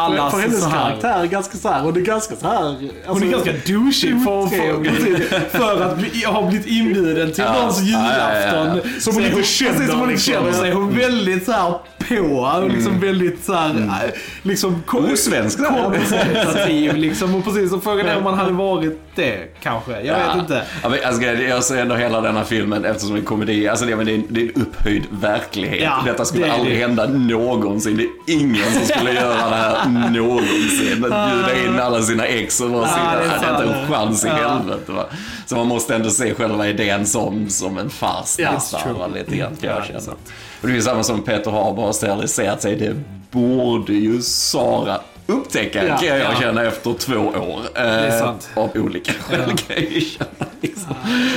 alla 0.00 0.30
för 0.30 0.38
hennes 0.38 0.60
så 0.62 0.68
här- 0.68 0.88
karaktär 0.88 1.20
är 1.22 1.26
ganska 1.26 1.58
så 1.58 1.68
här, 1.68 1.84
och 1.86 1.92
det 1.92 2.00
är 2.00 2.04
ganska 2.04 2.36
så 2.36 2.46
här... 2.46 2.62
hon 2.62 2.90
alltså, 3.08 3.24
är 3.24 3.30
ganska 3.30 3.52
douchig 3.72 4.24
för, 4.24 4.46
för, 4.46 5.58
för 5.58 5.80
att 5.82 5.98
bli, 5.98 6.24
ha 6.24 6.48
blivit 6.48 6.66
inbjuden 6.66 7.32
till 7.32 7.44
Ja. 7.46 7.52
någons 7.52 7.80
Ja, 7.80 7.98
ja, 8.18 8.34
ja, 8.34 8.66
julafton. 8.66 9.00
Som 9.00 9.14
hon 9.14 9.24
inte 9.24 9.42
känner, 9.42 9.72
Precis 9.72 9.90
som 9.90 10.00
hon 10.00 10.10
inte 10.10 10.14
liksom. 10.30 10.34
känner 10.34 10.52
sig. 10.52 10.72
Hon 10.72 10.88
är 10.92 10.96
väldigt 10.96 11.44
så 11.44 11.52
här 11.52 11.74
på. 12.18 12.24
Och 12.64 12.70
liksom 12.70 13.00
väldigt 13.00 13.44
så 13.44 13.52
här, 13.54 13.70
äh, 14.04 14.10
liksom 14.42 14.82
Osvensk 14.92 15.58
konfrontativ 15.58 16.96
liksom. 16.96 17.34
Och 17.34 17.44
precis, 17.44 17.72
och 17.72 17.82
frågan 17.82 18.06
är 18.06 18.16
om 18.16 18.24
man 18.24 18.34
hade 18.38 18.52
varit 18.52 19.00
det 19.14 19.38
kanske. 19.62 20.00
Jag 20.00 20.14
vet 20.26 20.36
inte. 20.38 20.62
Ja, 20.82 20.88
men, 20.88 20.98
alltså, 21.04 21.22
jag 21.22 21.64
ser 21.64 21.76
ändå 21.76 21.94
hela 21.94 22.20
denna 22.20 22.44
filmen, 22.44 22.84
eftersom 22.84 23.10
det 23.10 23.16
är 23.16 23.20
en 23.20 23.26
komedi, 23.26 23.68
alltså, 23.68 23.84
det, 23.86 23.96
men 23.96 24.06
det, 24.06 24.14
är, 24.14 24.22
det 24.28 24.40
är 24.40 24.44
en 24.56 24.62
upphöjd 24.62 25.02
verklighet. 25.10 25.82
Ja, 25.82 26.02
Detta 26.06 26.24
skulle 26.24 26.46
det 26.46 26.52
aldrig 26.52 26.76
det. 26.76 26.80
hända 26.82 27.06
någonsin. 27.06 27.96
Det 27.96 28.32
är 28.32 28.36
ingen 28.36 28.72
som 28.72 28.82
skulle 28.96 29.12
göra 29.20 29.34
det 29.50 29.56
här 29.56 29.88
någonsin. 30.10 31.04
Att 31.04 31.32
bjuda 31.32 31.64
in 31.66 31.80
alla 31.80 32.02
sina 32.02 32.26
ex 32.26 32.60
och 32.60 32.70
bara 32.70 32.82
Ja, 32.82 32.88
sitta 32.88 33.40
det 33.40 33.46
är 33.46 33.66
inte 33.66 33.78
en 33.80 33.88
chans 33.92 34.24
i 34.24 34.28
Ja. 34.28 34.34
helvete. 34.34 34.92
Va? 34.92 35.04
Så 35.50 35.56
man 35.56 35.66
måste 35.66 35.94
ändå 35.94 36.10
se 36.10 36.34
själva 36.34 36.68
idén 36.68 37.06
som, 37.06 37.48
som 37.50 37.78
en 37.78 37.90
fars 37.90 38.36
Ja, 38.38 38.52
nästan. 38.52 39.12
Lite 39.14 39.36
grann 39.36 39.56
kan 39.56 39.70
Ja, 39.70 39.76
jag 39.76 39.86
känna. 40.02 40.16
Och 40.62 40.68
det 40.68 40.76
är 40.76 40.80
samma 40.80 41.02
som 41.02 41.22
Peter 41.22 41.50
Haber 41.50 41.82
har 41.82 41.92
steriliserat 41.92 42.62
sig. 42.62 42.76
Det 42.76 42.96
borde 43.30 43.92
ju 43.92 44.22
Sara 44.22 45.00
upptäcka 45.26 45.86
Ja, 45.86 45.96
kan 45.96 46.08
jag 46.08 46.18
ja. 46.18 46.40
känna 46.40 46.62
efter 46.62 46.92
två 46.94 47.14
år. 47.14 47.60
Det 47.74 47.80
är 47.80 48.18
sant. 48.18 48.50
Av 48.54 48.70
olika 48.74 49.12
skäl 49.12 49.48
kan 49.56 49.76
jag 49.76 49.92
ju 49.92 50.00
känna. 50.00 50.46
Liksom. 50.60 50.94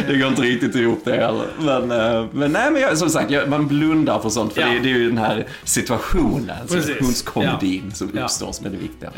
Det 0.08 0.18
går 0.18 0.28
inte 0.28 0.42
riktigt 0.42 0.76
ihop 0.76 1.02
det 1.06 1.12
heller. 1.16 1.48
Men, 1.60 1.92
eh, 1.92 2.26
men 2.32 2.52
nej, 2.52 2.72
men 2.72 2.82
jag, 2.82 2.98
som 2.98 3.10
sagt, 3.10 3.32
jag, 3.32 3.50
man 3.50 3.68
blundar 3.68 4.20
för 4.20 4.30
sånt. 4.30 4.54
För 4.54 4.62
Ja. 4.62 4.68
det, 4.68 4.80
det 4.80 4.90
är 4.92 4.98
ju 4.98 5.08
den 5.10 5.18
här 5.18 5.48
situationen, 5.64 6.56
Precis. 6.68 6.86
situationskomedin 6.86 7.92
som 7.96 8.12
Ja. 8.16 8.24
uppstår 8.24 8.52
som 8.52 8.66
är 8.66 8.70
det 8.70 8.78
viktiga. 8.78 9.10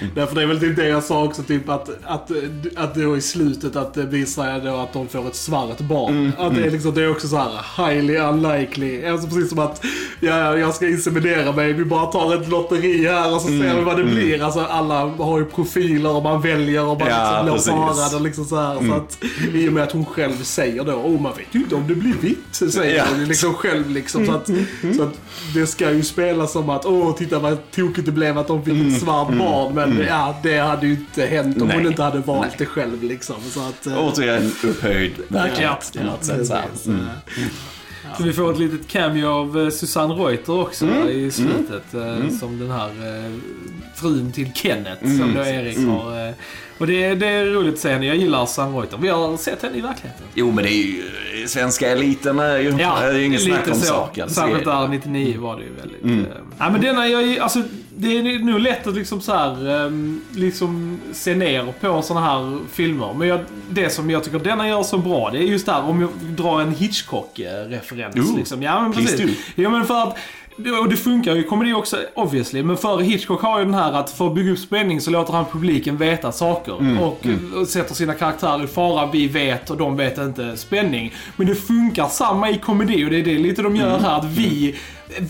Ja. 0.00 0.06
Därför 0.14 0.34
det 0.34 0.42
är 0.42 0.46
väl 0.46 0.60
typ 0.60 0.76
det 0.76 0.88
jag 0.88 1.04
sa 1.04 1.24
också, 1.24 1.42
typ 1.42 1.68
att, 1.68 1.90
att, 2.04 2.30
att 2.76 2.94
då 2.94 3.16
i 3.16 3.20
slutet 3.20 3.76
att 3.76 3.94
det 3.94 4.02
visar 4.04 4.60
då 4.64 4.76
att 4.76 4.92
de 4.92 5.08
får 5.08 5.26
ett 5.26 5.34
svart 5.36 5.80
barn. 5.80 6.12
Mm, 6.16 6.32
att 6.38 6.54
det 6.54 6.66
är 6.66 6.70
liksom, 6.70 6.94
det 6.94 7.02
är 7.02 7.10
också 7.10 7.28
så 7.28 7.36
här 7.36 7.86
highly 7.86 8.16
unlikely. 8.16 9.06
Alltså 9.06 9.28
precis 9.28 9.48
som 9.48 9.58
att, 9.58 9.84
ja, 10.20 10.56
jag 10.58 10.74
ska 10.74 10.88
inseminera 10.88 11.52
mig, 11.52 11.72
vi 11.72 11.84
bara 11.84 12.06
tar 12.06 12.34
ett 12.34 12.48
lotteri 12.48 13.06
här 13.06 13.34
och 13.34 13.40
så 13.40 13.48
ser 13.48 13.76
vi 13.78 13.84
vad 13.84 13.96
det 13.96 14.04
blir. 14.04 14.42
Alltså 14.42 14.60
alla 14.60 14.94
har 15.06 15.38
ju 15.38 15.44
profiler 15.44 16.10
och 16.16 16.22
man 16.22 16.40
väljer 16.40 16.84
och 16.84 16.98
man 17.00 17.08
Ja, 17.08 17.42
liksom 17.52 17.78
låter 17.78 17.94
höra 18.02 18.18
det 18.18 18.24
liksom 18.24 18.44
så 18.44 18.56
här. 18.56 18.86
Så 18.88 18.92
att, 18.94 19.18
I 19.54 19.68
och 19.68 19.72
med 19.72 19.82
att 19.82 19.92
hon 19.92 20.06
själv 20.06 20.42
säger 20.42 20.84
då, 20.84 20.92
oh 20.92 21.20
man 21.20 21.32
vet 21.36 21.46
ju 21.54 21.58
inte 21.58 21.74
om 21.74 21.84
det 21.88 21.94
blir 21.94 22.14
vitt, 22.20 22.72
säger 22.72 22.96
Ja. 22.96 23.04
hon 23.10 23.24
liksom 23.24 23.54
själv 23.54 23.90
liksom. 23.90 24.26
Så 24.26 24.32
att, 24.32 24.46
så 24.96 25.02
att 25.02 25.20
det 25.54 25.66
ska 25.66 25.90
ju 25.92 26.02
spelas 26.02 26.52
som 26.52 26.70
att, 26.70 26.86
åh 26.86 27.14
titta 27.16 27.38
vad 27.38 27.70
tokigt 27.70 28.06
det 28.06 28.12
blev 28.12 28.38
att 28.38 28.48
de 28.48 28.64
fick 28.64 28.74
ett 28.94 29.00
svart 29.00 29.28
barn. 29.38 29.74
Men 29.86 30.06
ja, 30.06 30.36
det 30.42 30.58
hade 30.58 30.86
ju 30.86 30.92
inte 30.92 31.26
hänt 31.26 31.62
om 31.62 31.68
Nej. 31.68 31.76
hon 31.76 31.86
inte 31.86 32.02
hade 32.02 32.18
valt 32.18 32.40
Nej. 32.46 32.54
det 32.58 32.66
själv 32.66 33.02
liksom. 33.02 33.36
Så 33.50 33.60
att, 33.60 33.86
eh, 33.86 33.98
Återigen 34.06 34.52
upphöjd 34.64 35.12
verklighet 35.28 35.90
ja, 35.94 36.00
på 36.00 36.06
något 36.06 36.24
sätt. 36.24 36.46
Så. 36.46 36.90
Mm. 36.90 37.06
Så 38.16 38.22
vi 38.22 38.32
får 38.32 38.52
ett 38.52 38.58
litet 38.58 38.88
cameo 38.88 39.26
av 39.28 39.60
eh, 39.60 39.70
Susanne 39.70 40.14
Reuter 40.14 40.60
också 40.60 40.86
i 41.10 41.30
slutet. 41.30 41.94
eh, 41.94 42.28
Som 42.40 42.58
den 42.58 42.70
här 42.70 42.90
frun 43.94 44.32
till 44.32 44.52
Kenneth 44.54 45.00
som 45.18 45.34
då 45.34 45.40
Erik 45.40 45.78
har. 45.78 46.28
eh, 46.28 46.34
Och 46.78 46.86
det, 46.86 47.14
det 47.14 47.26
är 47.26 47.44
roligt 47.46 47.74
att 47.74 47.80
se 47.80 47.92
henne. 47.92 48.06
Jag 48.06 48.16
gillar 48.16 48.46
Susanne 48.46 48.78
Reuter. 48.78 48.98
Vi 48.98 49.08
har 49.08 49.36
sett 49.36 49.62
henne 49.62 49.76
i 49.76 49.80
verkligheten. 49.80 50.26
Jo, 50.34 50.50
men 50.50 50.64
det 50.64 50.70
är 50.72 50.82
ju, 50.86 51.02
svenska 51.48 51.88
eliten 51.90 52.38
är 52.38 52.58
ju, 52.58 52.70
Ja, 52.78 52.98
det 53.00 53.06
är 53.06 53.12
ju 53.18 53.24
ingen 53.24 53.40
snack 53.40 53.68
om 53.68 53.74
saken. 53.80 54.30
Särskilt 54.30 54.64
där 54.64 54.88
99 54.88 55.40
var 55.40 55.56
det 55.56 55.62
ju 55.64 55.70
väldigt... 55.74 56.28
eh, 56.28 56.36
Ja 56.58 56.70
men 56.70 56.80
denna, 56.80 57.08
jag, 57.08 57.38
alltså, 57.38 57.62
det 58.00 58.18
är 58.18 58.38
nog 58.38 58.60
lätt 58.60 58.86
att 58.86 58.94
liksom 58.94 59.20
så 59.20 59.32
här, 59.32 59.86
ehm, 59.86 60.20
liksom 60.34 61.00
se 61.12 61.34
ner 61.34 61.74
på 61.80 62.02
sådana 62.02 62.26
här 62.26 62.58
filmer. 62.72 63.14
Men 63.14 63.28
jag, 63.28 63.40
det 63.70 63.90
som 63.90 64.10
jag 64.10 64.24
tycker 64.24 64.38
denna 64.38 64.68
gör 64.68 64.82
så 64.82 64.98
bra, 64.98 65.30
det 65.30 65.38
är 65.38 65.42
just 65.42 65.66
där 65.66 65.82
om 65.82 66.00
jag 66.00 66.10
drar 66.36 66.60
en 66.60 66.74
Hitchcock-referens. 66.74 68.16
Ooh, 68.16 68.36
liksom. 68.36 68.62
Ja 68.62 68.80
men 68.80 68.92
precis. 68.92 69.38
Ja 69.54 69.70
men 69.70 69.84
för 69.84 70.02
att 70.02 70.16
och 70.82 70.88
det 70.88 70.96
funkar 70.96 71.34
ju 71.34 71.42
komedi 71.42 71.72
också 71.72 71.96
obviously, 72.14 72.62
men 72.62 72.76
för 72.76 72.98
Hitchcock 72.98 73.42
har 73.42 73.58
ju 73.58 73.64
den 73.64 73.74
här 73.74 73.92
att 73.92 74.10
för 74.10 74.26
att 74.26 74.34
bygga 74.34 74.52
upp 74.52 74.58
spänning 74.58 75.00
så 75.00 75.10
låter 75.10 75.32
han 75.32 75.44
publiken 75.52 75.96
veta 75.96 76.32
saker. 76.32 77.00
och, 77.02 77.26
och 77.60 77.68
sätter 77.68 77.94
sina 77.94 78.14
karaktärer 78.14 78.64
i 78.64 78.66
fara, 78.66 79.10
vi 79.12 79.28
vet 79.28 79.70
och 79.70 79.76
de 79.76 79.96
vet 79.96 80.18
inte 80.18 80.56
spänning. 80.56 81.14
Men 81.36 81.46
det 81.46 81.54
funkar 81.54 82.08
samma 82.08 82.50
i 82.50 82.58
komedi 82.58 83.04
och 83.04 83.10
det 83.10 83.16
är 83.16 83.22
det 83.22 83.38
lite 83.38 83.62
de 83.62 83.76
gör 83.76 83.98
här, 83.98 84.18
att 84.18 84.24
vi 84.24 84.76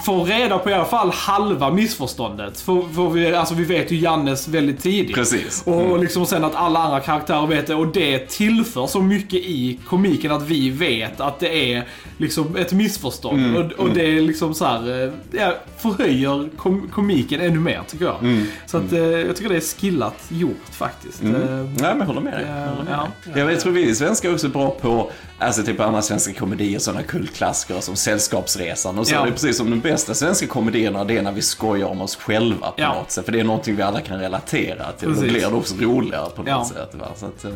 får 0.05 0.25
reda 0.25 0.59
på 0.59 0.71
i 0.71 0.75
alla 0.75 0.85
fall 0.85 1.11
halva 1.11 1.71
missförståndet. 1.71 2.61
För, 2.61 2.95
för 2.95 3.11
vi, 3.11 3.35
alltså 3.35 3.55
vi 3.55 3.65
vet 3.65 3.93
ju 3.93 3.97
Jannes 3.97 4.49
väldigt 4.49 4.83
tidigt. 4.83 5.15
Precis. 5.15 5.63
Och 5.67 5.99
liksom 5.99 6.27
sen 6.27 6.45
att 6.45 6.55
alla 6.55 6.79
andra 6.79 7.01
karaktärer 7.01 7.47
vet 7.47 7.67
det 7.67 7.75
och 7.75 7.87
det 7.93 8.19
tillför 8.29 8.87
så 8.87 9.01
mycket 9.03 9.35
i 9.41 9.79
komiken 9.87 10.33
att 10.33 10.43
vi 10.43 10.71
vet 10.71 11.21
att 11.21 11.41
det 11.41 11.73
är 11.75 11.85
liksom 12.19 12.57
ett 12.57 12.73
missförstånd. 12.73 13.39
Mm, 13.39 13.57
Och, 13.57 13.73
och 13.73 13.91
det 13.91 14.07
är 14.17 14.21
liksom 14.21 14.55
så 14.55 14.65
här, 14.65 15.05
eh, 15.05 15.13
ja, 15.33 15.55
förhöjer 15.79 16.49
kom, 16.57 16.89
komiken 16.95 17.41
ännu 17.41 17.61
mer 17.61 17.83
tycker 17.89 18.05
jag. 18.05 18.17
Mm, 18.23 18.47
Så 18.67 18.77
att 18.77 18.93
eh, 18.93 18.99
jag 19.01 19.37
tycker 19.37 19.49
det 19.51 19.57
är 19.57 19.79
skillat 19.81 20.17
gjort 20.29 20.57
faktiskt. 20.71 21.23
Eh, 21.23 21.29
Nej, 21.31 21.69
men 21.79 21.99
jag 21.99 22.07
håller 22.07 22.21
med 22.21 22.33
dig. 22.33 22.45
Ja, 22.49 22.57
Jag 22.61 22.69
håller 22.69 22.85
med 22.85 23.09
ja. 23.25 23.33
dig. 23.45 23.53
Jag 23.53 23.61
tror 23.61 23.73
vi 23.73 23.95
svenskar 23.95 24.29
är 24.29 24.33
också 24.35 24.49
bra 24.49 24.71
på, 24.81 25.11
alltså 25.39 25.63
typ 25.63 25.81
andra 25.81 26.03
svenska 26.03 26.33
komedier, 26.33 26.79
sådana 26.79 27.03
kultklassiker 27.03 27.81
som 27.81 27.97
Sällskapsresan 27.97 28.99
och 28.99 29.07
så. 29.07 29.15
Det 29.15 29.21
är 29.29 29.31
precis 29.31 29.57
som 29.57 29.68
de 29.71 29.81
bästa 29.81 30.15
svenska 30.15 30.47
komedierna, 30.47 31.05
det 31.05 31.17
är 31.19 31.23
när 31.23 31.33
vi 31.33 31.43
skojar 31.43 31.87
om 31.87 32.01
oss 32.01 32.17
själva 32.17 32.67
på 32.71 32.81
Ja. 32.83 32.95
något 32.95 33.11
sätt. 33.11 33.25
För 33.25 33.33
det 33.33 33.41
är 33.41 33.45
någonting 33.45 33.77
vi 33.77 33.83
alla 33.83 34.01
kan 34.01 34.19
relatera 34.21 34.93
till. 34.93 35.09
Då 35.09 35.15
Precis. 35.15 35.31
blir 35.33 35.41
det 35.41 35.47
också 35.57 35.75
roligare 35.81 36.31
på 36.31 36.43
något 36.43 36.49
Ja. 36.49 36.65
sätt. 36.75 36.95
Va? 36.95 37.07
Så 37.17 37.27
att, 37.27 37.45
eh, 37.45 37.51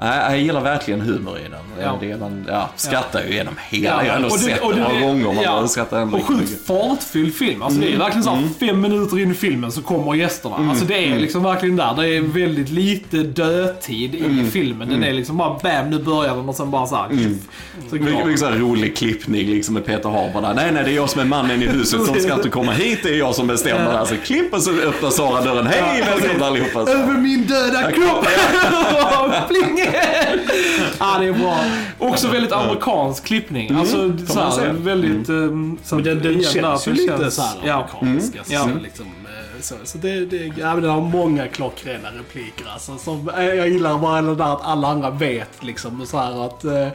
nej, 0.00 0.18
jag 0.30 0.38
gillar 0.38 0.60
verkligen 0.60 1.00
humor 1.00 1.38
i 1.38 1.42
den. 1.42 1.84
Ja. 1.84 1.98
Det 2.00 2.10
är 2.10 2.18
man, 2.18 2.44
ja, 2.48 2.70
skrattar 2.76 3.22
ju 3.22 3.28
igenom 3.28 3.54
hela. 3.68 4.04
Jag 4.04 4.10
har 4.10 4.16
ändå 4.16 4.28
och 4.28 4.38
sett 4.40 4.60
och 4.60 4.74
det- 4.74 4.80
några 4.80 5.00
gånger, 5.00 5.24
man 5.24 5.44
ja. 5.44 5.50
bara 5.52 5.68
skrattar 5.68 6.00
ändå 6.00 6.18
Och 6.18 6.24
sjukt 6.26 6.66
fartfylld 6.66 7.34
film. 7.34 7.62
Alltså 7.62 7.80
det 7.80 7.92
är 7.94 7.98
verkligen 7.98 8.22
så 8.24 8.30
här, 8.30 8.48
fem 8.60 8.80
minuter 8.80 9.20
in 9.20 9.30
i 9.30 9.34
filmen 9.34 9.72
så 9.72 9.82
kommer 9.82 10.14
gästerna. 10.14 10.56
Alltså 10.70 10.84
det 10.84 10.94
är 11.12 11.18
liksom 11.18 11.42
verkligen 11.42 11.76
där. 11.76 11.94
Det 11.96 12.08
är 12.08 12.20
väldigt 12.20 12.68
lite 12.70 13.16
dödtid 13.16 14.14
i 14.14 14.50
filmen. 14.52 14.88
Den 14.88 15.04
är 15.04 15.12
liksom 15.12 15.36
bara 15.36 15.58
bam, 15.62 15.90
nu 15.90 15.98
börjar 15.98 16.36
den 16.36 16.48
och 16.48 16.54
sen 16.56 16.70
bara 16.70 16.86
så 16.86 16.96
här. 16.96 17.08
Så 17.88 17.94
Mycket, 17.96 18.26
mycket 18.26 18.38
så 18.40 18.46
här 18.46 18.56
rolig 18.56 18.96
klippning 18.96 19.46
liksom 19.46 19.74
med 19.74 19.84
Peter 19.86 20.08
Haber 20.08 20.40
där. 20.48 20.54
Nej, 20.54 20.72
nej, 20.72 20.84
det 20.84 20.90
är 20.90 20.94
jag 20.94 21.10
som 21.10 21.20
är 21.20 21.24
mannen 21.24 21.62
i 21.62 21.66
huset 21.66 22.06
som 22.06 22.14
ska 22.14 22.34
inte 22.34 22.48
komma 22.48 22.72
hit. 22.72 22.98
Det 23.02 23.08
är 23.08 23.18
jag 23.18 23.34
som 23.34 23.46
bestämmer. 23.46 23.94
Alltså 23.98 24.14
klipp 24.24 24.54
och 24.54 24.62
så 24.62 24.70
öppnar 24.70 25.10
Sara 25.10 25.42
dörren. 25.44 25.66
Hej, 25.66 26.04
välkomna 26.20 26.46
allihopa. 26.46 26.80
Över 26.80 27.12
min 27.18 27.46
döda 27.46 27.92
kropp! 27.92 28.26
Pling! 29.48 29.84
ja, 30.98 31.18
det 31.20 31.26
är 31.26 31.32
bra. 31.32 31.58
Också 31.98 32.28
väldigt 32.28 32.52
amerikansk 32.52 33.24
klippning. 33.24 33.74
Alltså, 33.74 34.12
så 34.26 34.34
man 34.34 34.44
här, 34.44 34.50
säga. 34.50 34.72
väldigt... 34.72 35.28
ehm, 35.28 35.78
så 35.84 35.94
Men 35.94 36.04
den, 36.04 36.22
den 36.22 36.42
känns 36.42 36.88
ju 36.88 36.92
lite 36.92 37.18
känns- 37.18 37.34
så 37.34 37.42
här 37.42 37.50
Ja. 37.64 37.88
amerikansk. 38.00 38.36
Alltså, 38.38 38.52
Ja. 38.52 38.62
så, 38.62 38.68
liksom, 38.82 39.04
eh, 39.06 39.12
så, 39.62 39.74
så 39.84 39.98
det, 39.98 40.24
det, 40.26 40.36
ja, 40.56 40.72
men 40.74 40.82
den 40.82 40.90
har 40.90 41.00
många 41.00 41.48
klockrena 41.48 42.08
repliker. 42.18 42.64
Alltså, 42.72 42.98
som, 42.98 43.28
eh, 43.38 43.44
jag 43.44 43.68
gillar 43.68 43.98
bara 43.98 44.22
det 44.22 44.34
där 44.34 44.52
att 44.52 44.64
alla 44.64 44.88
andra 44.88 45.10
vet 45.10 45.50
liksom. 45.64 46.06
Så 46.06 46.18
här, 46.18 46.46
att 46.46 46.64
eh, 46.64 46.88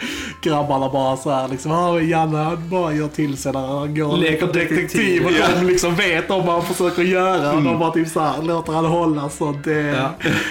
grabbarna 0.43 0.89
bara 0.89 1.17
så 1.17 1.31
här 1.31 1.47
liksom, 1.47 1.71
ah, 1.71 1.99
Janne 1.99 2.37
han 2.37 2.69
bara 2.69 2.93
gör 2.93 3.07
till 3.07 3.37
sig 3.37 3.51
när 3.51 3.67
han 3.67 3.95
går 3.95 4.11
och 4.11 4.17
Leker 4.17 4.47
detektiv. 4.47 5.25
Och 5.25 5.31
Ja. 5.31 5.45
de 5.59 5.65
liksom 5.65 5.95
vet 5.95 6.31
om 6.31 6.45
vad 6.45 6.55
han 6.55 6.65
försöker 6.65 7.01
göra. 7.03 7.51
Och 7.53 7.61
de 7.61 7.79
bara 7.79 7.91
typ 7.91 8.07
så 8.07 8.19
här, 8.19 8.41
låter 8.41 8.73
han 8.73 8.85
hålla 8.85 9.29
så 9.29 9.51
det... 9.63 9.71
Ja. 9.81 10.09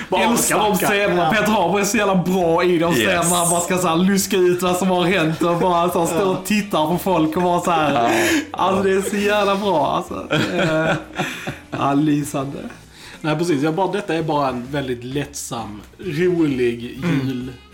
Bara 0.08 0.22
Älskar 0.22 0.58
de 0.58 0.76
scenerna. 0.76 1.22
Ja. 1.24 1.30
Peter 1.30 1.52
Haber 1.52 1.80
är 1.80 1.84
så 1.84 1.96
jävla 1.96 2.16
bra 2.16 2.64
i 2.64 2.78
de 2.78 2.92
Yes. 2.94 3.02
scenerna. 3.04 3.36
Han 3.36 3.50
bara 3.50 3.60
ska 3.60 3.78
så 3.78 3.88
här 3.88 3.96
luska 3.96 4.36
ut 4.36 4.62
vad 4.62 4.76
som 4.76 4.88
har 4.90 5.04
hänt 5.04 5.42
och 5.42 5.56
bara 5.56 5.90
så 5.90 5.98
här, 6.00 6.06
stå 6.06 6.30
och 6.30 6.44
titta 6.44 6.86
på 6.86 6.98
folk 6.98 7.36
och 7.36 7.42
bara 7.42 7.60
så 7.60 7.70
här. 7.70 8.10
Alltså 8.50 8.82
det 8.82 8.90
är 8.92 9.00
så 9.10 9.16
jävla 9.16 9.56
bra 9.56 9.86
alltså. 9.96 10.26
Eh, 11.72 11.78
Ja, 11.78 11.94
lysande. 11.94 12.58
Nej 13.20 13.38
precis, 13.38 13.62
jag 13.62 13.74
bara, 13.74 13.92
detta 13.92 14.14
är 14.14 14.22
bara 14.22 14.48
en 14.48 14.66
väldigt 14.66 15.04
lättsam, 15.04 15.80
rolig 15.98 17.00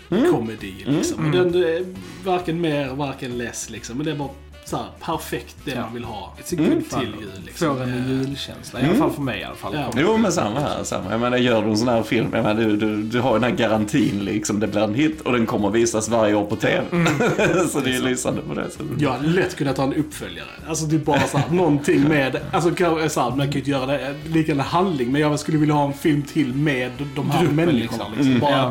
julkomedi. 0.09 0.73
Liksom. 0.85 1.25
Och 1.25 1.31
Den 1.31 1.55
är 1.63 1.85
varken 2.25 2.61
mer, 2.61 2.93
varken 2.93 3.37
less 3.37 3.69
liksom. 3.69 3.97
Men 3.97 4.05
det 4.05 4.11
är 4.11 4.15
bara 4.15 4.29
så 4.69 4.77
här, 4.77 4.85
perfekt 5.05 5.55
det 5.65 5.71
Ja. 5.71 5.81
man 5.81 5.93
vill 5.93 6.03
ha. 6.03 6.33
It's 6.37 6.53
a 6.53 6.57
good 6.57 6.67
till 6.69 6.83
fun. 6.89 7.01
jul 7.19 7.29
liksom. 7.45 7.67
Får 7.77 7.83
en 7.83 7.89
Eh, 7.89 8.11
julkänsla. 8.27 8.81
I 8.81 8.85
alla 8.85 8.95
fall 8.95 9.11
för 9.11 9.21
mig 9.21 9.39
i 9.39 9.43
alla 9.43 9.55
fall. 9.55 9.73
Ja. 9.75 9.91
Jo, 10.01 10.17
men 10.17 10.31
samma 10.31 10.59
här. 10.59 10.83
Samma. 10.83 11.11
Jag 11.11 11.19
menar, 11.19 11.37
gör 11.37 11.61
du 11.63 11.69
en 11.69 11.77
sån 11.77 11.87
här 11.87 12.03
film, 12.03 12.27
jag 12.33 12.43
menar, 12.43 12.61
du, 12.61 12.77
du, 12.77 13.03
du 13.03 13.19
har 13.19 13.33
den 13.33 13.43
här 13.43 13.51
garantin 13.51 14.25
liksom. 14.25 14.59
Det 14.59 14.67
blir 14.67 14.81
en 14.81 14.93
hit 14.93 15.21
och 15.21 15.31
den 15.31 15.45
kommer 15.45 15.69
visas 15.69 16.09
varje 16.09 16.33
år 16.35 16.45
på 16.45 16.55
TV. 16.55 16.83
så 17.71 17.79
det 17.79 17.95
är 17.95 17.99
lysande 18.01 18.41
på 18.41 18.53
det 18.53 18.69
sättet. 18.71 18.85
Jag 18.97 19.11
hade 19.11 19.27
lätt 19.27 19.55
kunnat 19.55 19.77
ha 19.77 19.83
en 19.83 19.93
uppföljare. 19.93 20.47
Alltså 20.69 20.87
typ 20.87 21.05
bara 21.05 21.19
såhär, 21.27 21.49
någonting 21.51 22.03
med, 22.03 22.39
alltså 22.51 22.69
så 23.09 23.21
här, 23.21 23.29
man 23.29 23.37
kan 23.39 23.51
ju 23.51 23.59
inte 23.59 23.71
göra 23.71 23.85
det 23.85 24.15
liknande 24.27 24.63
handling, 24.63 25.11
men 25.11 25.21
jag 25.21 25.39
skulle 25.39 25.57
vilja 25.57 25.75
ha 25.75 25.85
en 25.87 25.93
film 25.93 26.23
till 26.23 26.53
med 26.55 26.91
de 27.15 27.31
här 27.31 27.39
Gruppen, 27.39 27.55
människorna. 27.55 28.05
liksom. 28.15 28.29
Liksom. 28.29 28.39
Bara 28.39 28.51
Ja. 28.51 28.63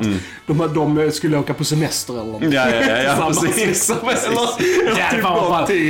att 0.56 0.74
de, 0.74 0.74
de 0.96 1.11
skulle 1.12 1.38
åka 1.38 1.54
på 1.54 1.64
semester 1.64 2.12
eller 2.14 2.24
något. 2.32 2.42
Ja, 2.42 2.68
ja, 2.70 2.80
ja, 2.88 3.02
ja 3.02 3.26
precis. 3.42 3.66
liksom. 3.66 3.96
precis. 4.04 4.26
Eller, 4.28 4.98
Ja, 4.98 5.11
typ 5.11 5.24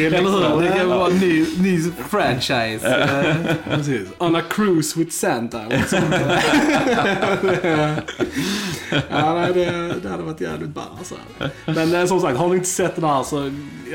någonting, 0.02 0.18
Eller 0.18 0.54
hur? 0.54 0.62
Det 0.62 0.68
kan 0.78 0.88
vara 0.88 1.10
en 1.10 1.18
ny, 1.18 1.46
ny 1.60 1.80
franchise. 2.08 2.86
Eh, 2.88 3.34
Precis. 3.76 4.08
On 4.18 4.36
a 4.36 4.42
cruise 4.50 4.98
with 4.98 5.10
Santa. 5.12 5.60
ja, 9.10 9.34
nej, 9.34 9.50
det, 9.54 9.94
det 10.02 10.08
hade 10.08 10.22
varit 10.22 10.40
jävligt 10.40 10.68
bra. 10.74 10.82
Alltså. 10.98 11.14
Men 11.66 11.94
eh, 11.94 12.06
som 12.06 12.20
sagt, 12.20 12.38
har 12.38 12.48
ni 12.48 12.54
inte 12.54 12.68
sett 12.68 12.96
den 12.96 13.04
här 13.04 13.22
så 13.22 13.50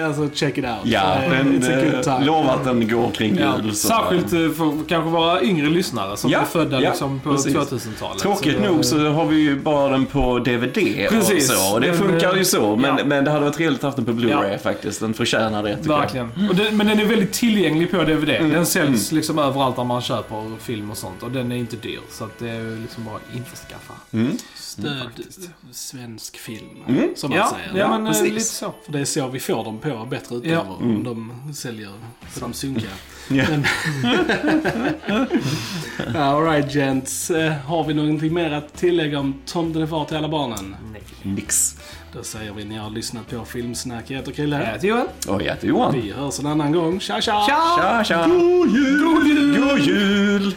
alltså, 0.06 0.30
check 0.34 0.58
it 0.58 0.66
out. 0.66 0.74
Ja, 0.84 1.14
Eh, 1.24 1.30
den 1.30 1.64
eh, 1.64 2.02
time. 2.02 2.26
lovar 2.26 2.54
att 2.56 2.64
den 2.64 2.88
går 2.88 3.12
kring 3.12 3.38
Ja, 3.40 3.56
jul. 3.64 3.76
så- 3.76 3.88
särskilt 3.88 4.34
eh, 4.34 4.40
för 4.40 4.88
kanske 4.88 5.10
våra 5.10 5.42
yngre 5.42 5.70
lyssnare 5.70 6.18
som 6.18 6.32
Ja, 6.32 6.40
är 6.40 6.46
födda 6.46 6.82
ja, 6.82 6.90
liksom 6.90 7.20
på 7.20 7.32
precis. 7.32 7.56
2000-talet. 7.56 8.20
Tråkigt 8.22 8.56
Så, 8.58 8.64
eh, 8.64 8.72
nog 8.72 8.86
så 8.86 9.10
har 9.10 9.26
vi 9.26 9.36
ju 9.36 9.60
bara 9.60 9.90
den 9.92 10.06
på 10.06 10.40
DVD 10.40 10.76
Precis, 11.10 11.50
och 11.52 11.56
så. 11.58 11.80
Det 11.80 11.94
funkar 11.94 12.34
ju 12.34 12.40
eh, 12.40 12.44
så. 12.46 12.76
Men, 12.76 12.98
ja. 12.98 13.06
men 13.06 13.26
det 13.26 13.32
hade 13.32 13.44
varit 13.46 13.56
trevligt 13.56 13.84
att 13.84 13.90
ha 13.98 14.04
den 14.04 14.06
på 14.16 14.22
Blu-ray 14.22 14.52
Ja. 14.52 14.58
faktiskt. 14.58 15.00
Den 15.00 15.14
förtjänar 15.14 15.64
det 15.64 15.78
tycker 15.78 15.90
Verkligen. 16.00 16.50
Och 16.50 16.56
den, 16.56 16.78
men 16.78 16.88
den 16.88 17.00
är 17.00 17.06
väldigt 17.06 17.34
tillgänglig 17.34 17.92
på 17.92 18.04
DVD. 18.04 18.30
Mm. 18.30 18.50
Den 18.52 18.66
säljs 18.66 19.12
liksom 19.12 19.40
överallt 19.40 19.76
där 19.76 19.84
man 19.84 20.02
köper 20.02 20.58
film 20.60 20.92
och 20.92 20.98
sånt. 20.98 21.24
Och 21.24 21.32
den 21.32 21.52
är 21.52 21.56
inte 21.56 21.76
dyr. 21.76 22.00
Så 22.12 22.24
att 22.24 22.40
det 22.40 22.50
är 22.50 22.82
liksom 22.82 23.06
bara 23.06 23.16
att 23.16 23.36
införskaffa. 23.36 23.94
Stöd 24.56 25.10
svensk 25.72 26.38
film, 26.38 26.68
Mm. 26.88 27.10
som 27.16 27.30
man 27.30 27.40
Ja, 27.40 27.56
säger. 27.58 27.80
ja, 27.80 27.90
men 27.90 28.02
eh, 28.08 28.12
precis. 28.12 28.28
lite 28.30 28.42
så. 28.46 28.74
För 28.86 28.92
det 28.92 29.00
är 29.00 29.06
så 29.06 29.28
vi 29.28 29.40
får 29.40 29.64
dem 29.64 29.80
på 29.80 30.06
bättre 30.10 30.36
utgåvor. 30.36 30.54
Ja. 30.54 30.62
Om 30.82 31.04
de 31.04 31.54
säljer 31.54 31.90
för 32.30 32.42
de 32.42 32.54
sunkiga. 32.54 32.90
Men... 33.28 33.66
Alright 36.16 36.76
gents. 36.76 37.32
Eh, 37.32 37.54
Har 37.54 37.84
vi 37.84 37.94
någonting 37.94 38.34
mer 38.34 38.52
att 38.52 38.74
tillägga 38.74 39.20
om 39.20 39.34
Tomten 39.46 39.82
är 39.82 39.88
far 39.88 40.06
till 40.06 40.18
alla 40.18 40.30
barnen? 40.30 40.76
jag. 41.24 41.32
Nix. 41.32 41.76
Då 42.16 42.24
säger 42.24 42.54
vi 42.54 42.64
ni 42.66 42.78
har 42.78 42.90
lyssnat 42.90 43.30
på 43.30 43.46
Filmsnack. 43.46 44.04
Jag 44.08 44.18
heter 44.18 44.32
Krille. 44.32 44.60
Jag 44.60 44.66
heter 44.66 44.88
Johan. 44.88 45.08
Och 45.28 45.42
jag 45.42 45.54
heter 45.54 45.68
Johan. 45.68 45.94
Vi 46.02 46.12
hörs 46.12 46.40
en 46.40 46.46
annan 46.46 46.72
gång. 46.72 47.00
Tja 47.00 47.22
tja! 47.22 47.46
Ciao! 47.48 47.78
Tja, 47.78 48.04
tja! 48.04 48.28
God 48.28 48.70
jul! 48.70 49.60
God 49.60 49.80
jul! 49.80 50.56